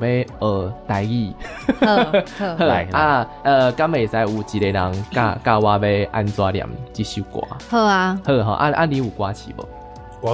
[0.87, 1.31] 台语。
[2.57, 7.39] 来啊，呃，刚美在有几个人教教我要安怎念这首歌。
[7.69, 9.67] 好啊，好好，啊啊，你有歌词不？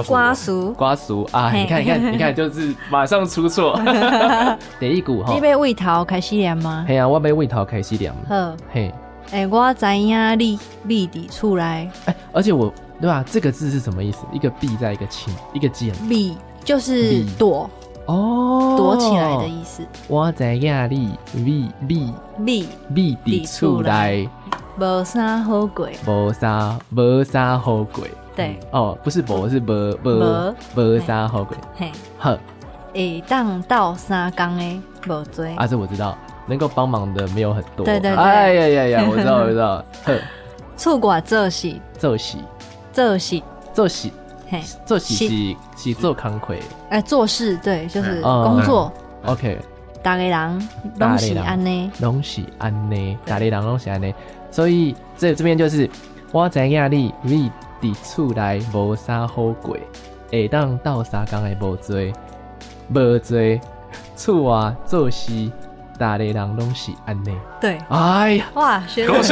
[0.06, 1.50] 瓜熟，瓜熟啊！
[1.50, 3.80] 你看，你看，你看，就是马上出错。
[4.78, 6.84] 第一股哈，你要为头开始念吗？
[6.86, 8.12] 嘿啊，我要为头开始念。
[8.28, 8.92] 好，嘿，
[9.30, 11.90] 哎，我知影你你的出来。
[12.06, 13.24] 哎，而且我对吧？
[13.30, 14.20] 这个字是什么意思？
[14.32, 15.92] 一个“避”在一个“青”，一个“剑”。
[16.08, 17.68] 避就是躲。
[18.06, 19.82] 哦，躲起来的意思。
[20.08, 21.14] 我知影你
[21.46, 22.12] 避避
[22.46, 22.68] 避
[23.22, 24.26] 避的出来，
[24.80, 28.10] 无啥好鬼，无啥无啥好鬼。
[28.34, 28.58] 对。
[28.70, 30.98] 哦，不是无，是无无无。
[31.00, 31.92] 啥好鬼，嘿。
[32.18, 32.38] 呵，
[32.94, 36.16] 诶，当到三更诶，无追啊，这我知道，
[36.48, 40.18] 能够帮忙的没有很多，对对对，哎呀呀呀， 我知道我知道，呵，
[40.76, 42.38] 错过做事做事
[42.92, 43.42] 做事
[43.72, 44.08] 做事，
[44.48, 48.90] 嘿，做事是是做康亏，哎，做事对，就是工作
[49.26, 49.58] ，OK，
[50.02, 50.68] 大家人
[50.98, 54.12] 拢是安呢，拢是安呢，大家人拢是安呢，
[54.50, 55.88] 所以这这边就是
[56.32, 57.50] 我知影你你
[57.82, 59.76] 伫厝内无啥好过，
[60.30, 61.96] 会当斗相共的无做，
[62.94, 63.38] 无做
[64.16, 65.50] 厝外做事，
[65.98, 67.34] 大类人拢是安内。
[67.60, 69.12] 对，哎呀，哇，学的。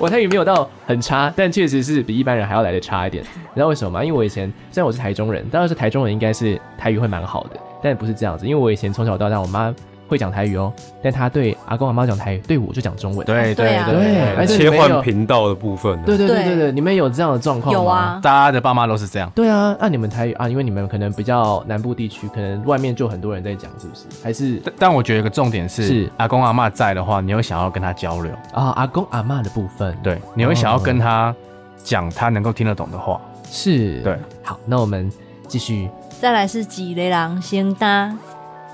[0.00, 3.22] 我台语没有到很差，但确实是比一般人还要来的差一点。
[3.24, 4.04] 你知道为什么吗？
[4.04, 8.46] 因为我以前虽然我是台中人，当然是台中人，应该是台语会蛮好的，但不是这样子。
[8.46, 9.74] 因为我以前从小到大，我妈。
[10.08, 13.26] 会讲台语哦，但他对阿公阿妈讲台语，对我就讲中文。
[13.26, 16.00] 对对对，切换频道的部分。
[16.02, 17.80] 对对对对对，你们有这样的状况吗？
[17.80, 19.30] 有啊，大家的爸妈都是这样。
[19.34, 24.02] 对啊，那你们台语啊，因为你们可能比较南部地区，可能外面就很多人在讲，是不是？
[24.22, 24.62] 还是？
[24.78, 28.72] 但我觉得一个重点是，是阿公阿妈在的话，你会想要跟他交流啊。
[28.76, 31.34] 阿公阿妈的部分，对，你会想要跟他
[31.82, 33.20] 讲他能够听得懂的话。
[33.50, 34.18] 是，对。
[34.42, 35.10] 好，那我们
[35.46, 35.88] 继续。
[36.20, 38.14] 再来是几雷狼先搭。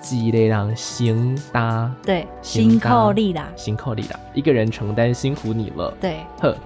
[0.00, 6.56] 几个人行搭，对，辛苦你啦，辛苦你啦，一个人承担辛苦你了，对，呵。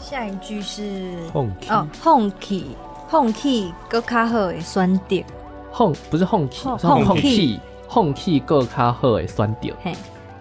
[0.00, 2.76] 下一句是哄哦，哄气，
[3.08, 5.24] 哄气，更较好的选择，
[5.70, 9.94] 哄不是哄气，哄气，哄气，更较好的选择，嘿，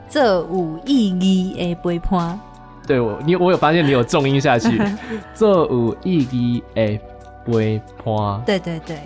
[0.07, 2.39] 这有意义的陪伴，
[2.85, 4.81] 对我，你我有发现你有重音下去，
[5.33, 6.99] 这有意义的
[7.45, 8.99] 陪伴，对对对。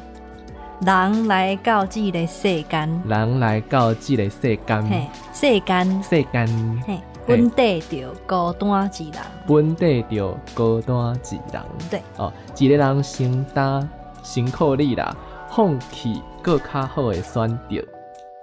[0.84, 13.88] 人来到这个世间，人来到这个世间，嘿，世间，世间，嘿，本地着孤单一人，本地着孤单一人，对，哦，一个人承担
[14.24, 15.16] 辛苦你啦，
[15.52, 17.86] 放弃更较好的选择，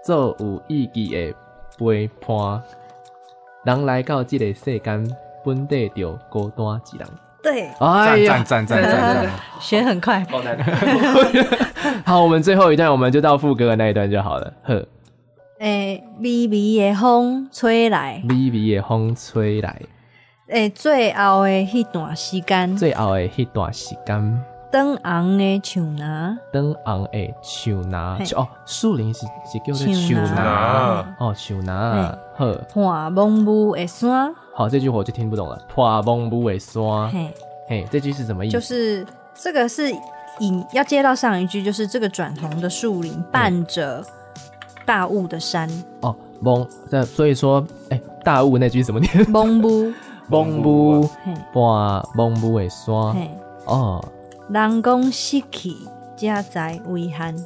[0.05, 1.34] 做有意义的
[1.76, 2.62] 陪伴。
[3.64, 7.09] 人来到这个世间，本地着孤单一人。
[7.43, 9.30] 对，哎呀，赞赞赞赞赞，
[9.61, 10.26] 学很快。
[12.05, 14.53] 好，我们最后一段，我们就到副歌的那一段就好了。
[14.64, 14.84] 呵，
[15.61, 19.80] 诶，微微的风吹来，微微的风吹来。
[20.49, 28.19] 诶，最后的那段时间，最后的迄段时间，灯红的树拿，灯红的树拿。
[28.37, 31.16] 哦，树林是是叫做树拿。
[31.19, 31.66] 哦，树林。
[31.66, 34.35] 呵，破蒙雾的山。
[34.55, 35.59] 好，这句我就听不懂了。
[35.69, 37.11] 破蒙雾的山。
[37.11, 37.35] 嘿，
[37.69, 38.53] 嘿，这句是什么意思？
[38.53, 39.93] 就是这个是。
[40.41, 44.01] 引要接到上一句，就是这个转红的树林伴着
[44.87, 45.69] 大雾的山
[46.03, 47.61] 哦，蒙这所以说，
[47.91, 49.29] 哎、欸，大雾那句怎么念？
[49.29, 49.93] 蒙雾，
[50.31, 51.09] 蒙雾，
[51.55, 52.95] 哇，蒙雾的山
[53.64, 54.01] 哦。
[54.51, 55.74] 人讲失去，
[56.16, 57.36] 才知遗憾。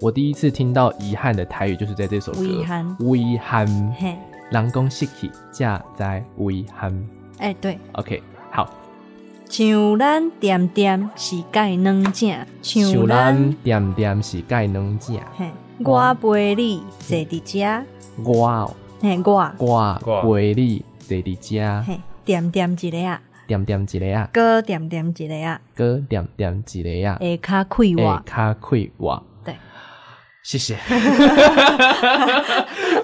[0.00, 2.44] 我第一次听到遗憾的台语，就是在这首歌。
[2.44, 3.94] 遗憾，遗憾。
[3.98, 4.16] 嘿，
[4.52, 7.08] 人讲失去，才知遗憾。
[7.38, 8.22] 哎、欸，对，OK，
[8.52, 8.70] 好。
[9.48, 15.18] 像咱点点是钙软正，像咱点点是钙软正。
[15.36, 15.50] 嘿，
[15.84, 17.84] 我陪你坐伫遮，
[18.24, 21.82] 我，嘿我，我陪你坐伫遮。
[21.82, 29.22] 嘿，点点一个啊，点点一个啊，哥点点一个啊，哥点点一个啊，下卡开我，下卡开我。
[30.42, 30.76] 谢谢。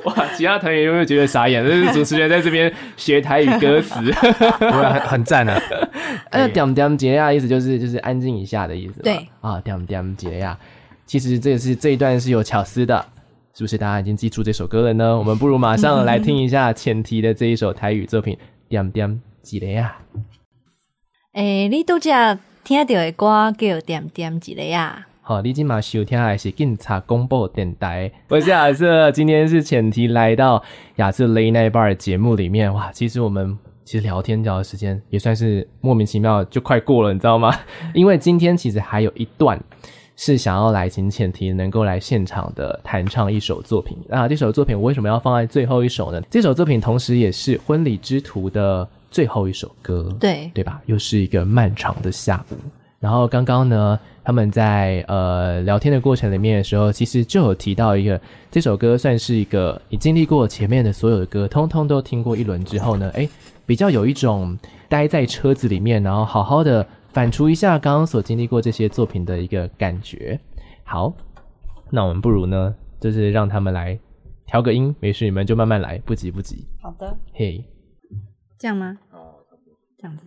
[0.05, 1.61] 哇，其他团员有没有觉得傻眼？
[1.65, 3.99] 就是主持人在这边学台语歌词，
[4.61, 5.61] 很很赞啊。
[6.31, 9.03] 那 点点杰亚意思就是就是安静一下的意思。
[9.03, 10.57] 对啊，点点杰亚，
[11.05, 13.05] 其实这是这一段是有巧思的，
[13.55, 13.77] 是不是？
[13.77, 15.19] 大家已经记住这首歌了呢？
[15.19, 18.37] 我们不如马上来听一下前提的这一首台语作品
[18.69, 19.97] 《点点杰亚》。
[21.35, 22.09] 诶，你都只
[22.65, 25.07] 听到的歌叫《点点杰亚》。
[25.25, 30.63] 好，你今嘛收听的是警察广播电台，我是亚瑟，今天是前提来到
[30.97, 37.55] 亚瑟 Late Night Bar 节目里面，哇，其实我们其实聊天聊的时间也算是莫名其妙就快过了，你知道吗？
[37.95, 39.59] 因为今天其实还有一段
[40.17, 46.21] 是想要来请前提能够来现场的弹唱一首作品啊，这首作品我为什么要放在最后一首呢？
[46.29, 50.83] 这首作品同时也是婚礼之途的最后一首歌，对对吧？
[50.87, 52.57] 又是一个漫长的下午，
[52.99, 54.01] 然后刚刚呢。
[54.25, 58.21] 他们在呃聊天的过程里面的时候，其实就有提到一个
[58.53, 63.29] 这首歌算是一个你经历过前面的所有的歌，通通都听过一轮之后呢，诶，
[63.67, 64.57] 比较有一种
[64.89, 70.39] 待在车子里面，然后好好的反刍一下刚刚所经历过这些作品的一个感觉。
[70.85, 71.13] 好，
[71.91, 73.99] 那我们不如呢，就是让他们来
[74.47, 76.65] 调个音，没事，你们就慢慢来，不急不急。
[76.81, 77.13] 好的。
[77.33, 77.65] 嘿、hey，
[78.63, 78.97] 这样吗？
[79.11, 79.35] 哦，
[79.99, 80.25] 这样子。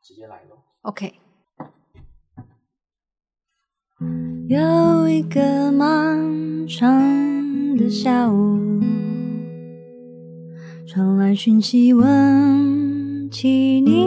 [0.00, 0.62] 直接来喽。
[0.82, 1.12] OK。
[4.48, 8.80] 有一个漫长的下午，
[10.86, 14.06] 传来讯息问起你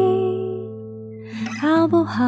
[1.59, 2.23] 好不好？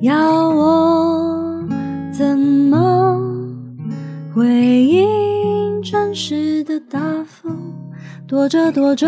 [0.00, 1.62] 要我
[2.10, 3.20] 怎么
[4.34, 4.46] 回
[4.84, 7.48] 应真实的答复？
[8.26, 9.06] 躲着躲着，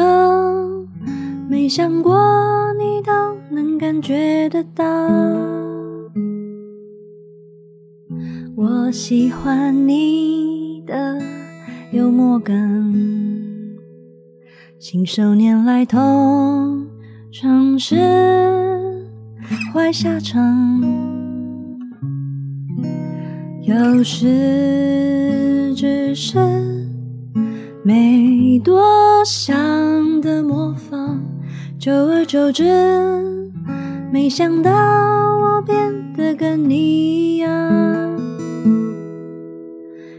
[1.48, 2.14] 没想过
[2.78, 3.12] 你都
[3.50, 4.84] 能感觉得到。
[8.54, 11.18] 我喜欢你的
[11.92, 12.54] 幽默感，
[14.78, 16.86] 信手拈来通
[17.32, 17.96] 常是
[19.72, 20.80] 坏下场，
[23.62, 26.38] 有时只是。
[27.84, 28.80] 没多
[29.24, 31.20] 想的模仿，
[31.80, 32.62] 久而久之，
[34.12, 35.76] 没想到我变
[36.16, 37.50] 得跟你一样。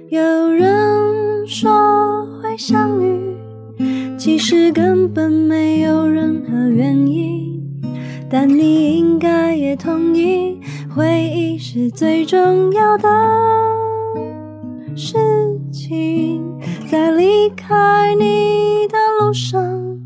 [0.09, 3.17] 有人说会相遇，
[4.17, 7.63] 其实根本没有任何原因，
[8.29, 9.12] 但你应
[9.74, 10.61] 也同意，
[10.95, 13.09] 回忆是最重要的
[14.95, 15.15] 事
[15.71, 16.43] 情。
[16.88, 19.99] 在离开你的路上，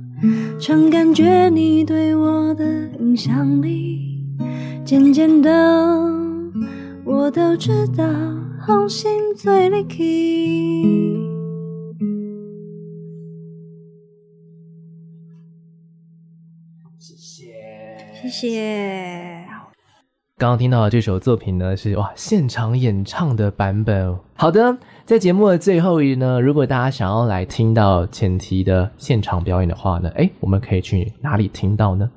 [0.57, 2.63] 常感觉你对我的
[3.01, 4.23] 影响力。
[4.85, 5.51] 渐渐的，
[7.03, 8.05] 我都知道
[8.65, 9.97] 红心最厉害。
[16.97, 17.51] 谢谢，
[18.21, 19.36] 谢谢。
[20.39, 24.15] 刚刚听到的这首作品呢，是哇现场演唱的版本。
[24.35, 24.77] 好的。
[25.03, 32.11] 在节目的最后一呢，如果大家想要来听到前提的现场表演的话呢，诶，我们可以去哪里听到呢？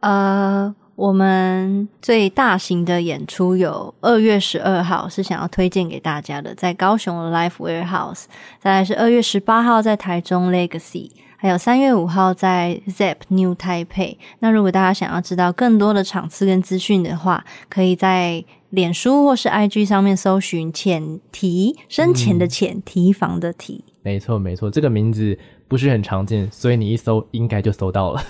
[0.00, 8.24] 呃，我们最大型的演出有二月十二号是想要推荐给大家的，在高雄的 Live Warehouse，
[8.60, 14.16] 再来是二月十八号在台中 Legacy，还有三月五号在 Zep New Taipei。
[14.40, 18.44] 那如果大家想要知道更多的场次跟资讯的话，可以在。
[18.70, 23.82] 脸书或是 IG 上面搜寻“浅提”，深浅的浅，提防的提。
[24.02, 28.22] 没错，没错，这个名字不是很常见，所以你一搜应该就搜到了。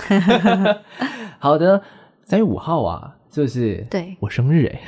[1.41, 1.83] 好的，
[2.27, 3.16] 三月五号啊。
[3.37, 3.87] 是不是？
[3.91, 4.81] 对，我生日哎！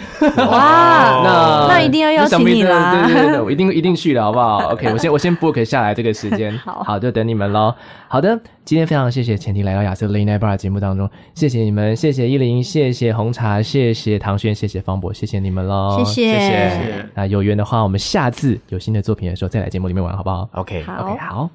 [0.46, 1.20] 哇，
[1.68, 3.06] 那那一定要邀请你啦！
[3.06, 7.74] 对对对，我一定一定去的好不好？OK，我先我先 book 下来这个时间， 好，好，就等你们喽。
[8.08, 17.06] 好的，今天非常谢谢前提来到亚瑟 Late Night Bar 节目当中，谢谢你们，谢谢依林，谢谢红茶，谢谢唐轩，谢谢方博，谢谢你们喽，谢谢谢谢。
[17.14, 21.50] 那有缘的话，我们下次有新的作品的时候再来节目里面玩，好不好？OK，OK，好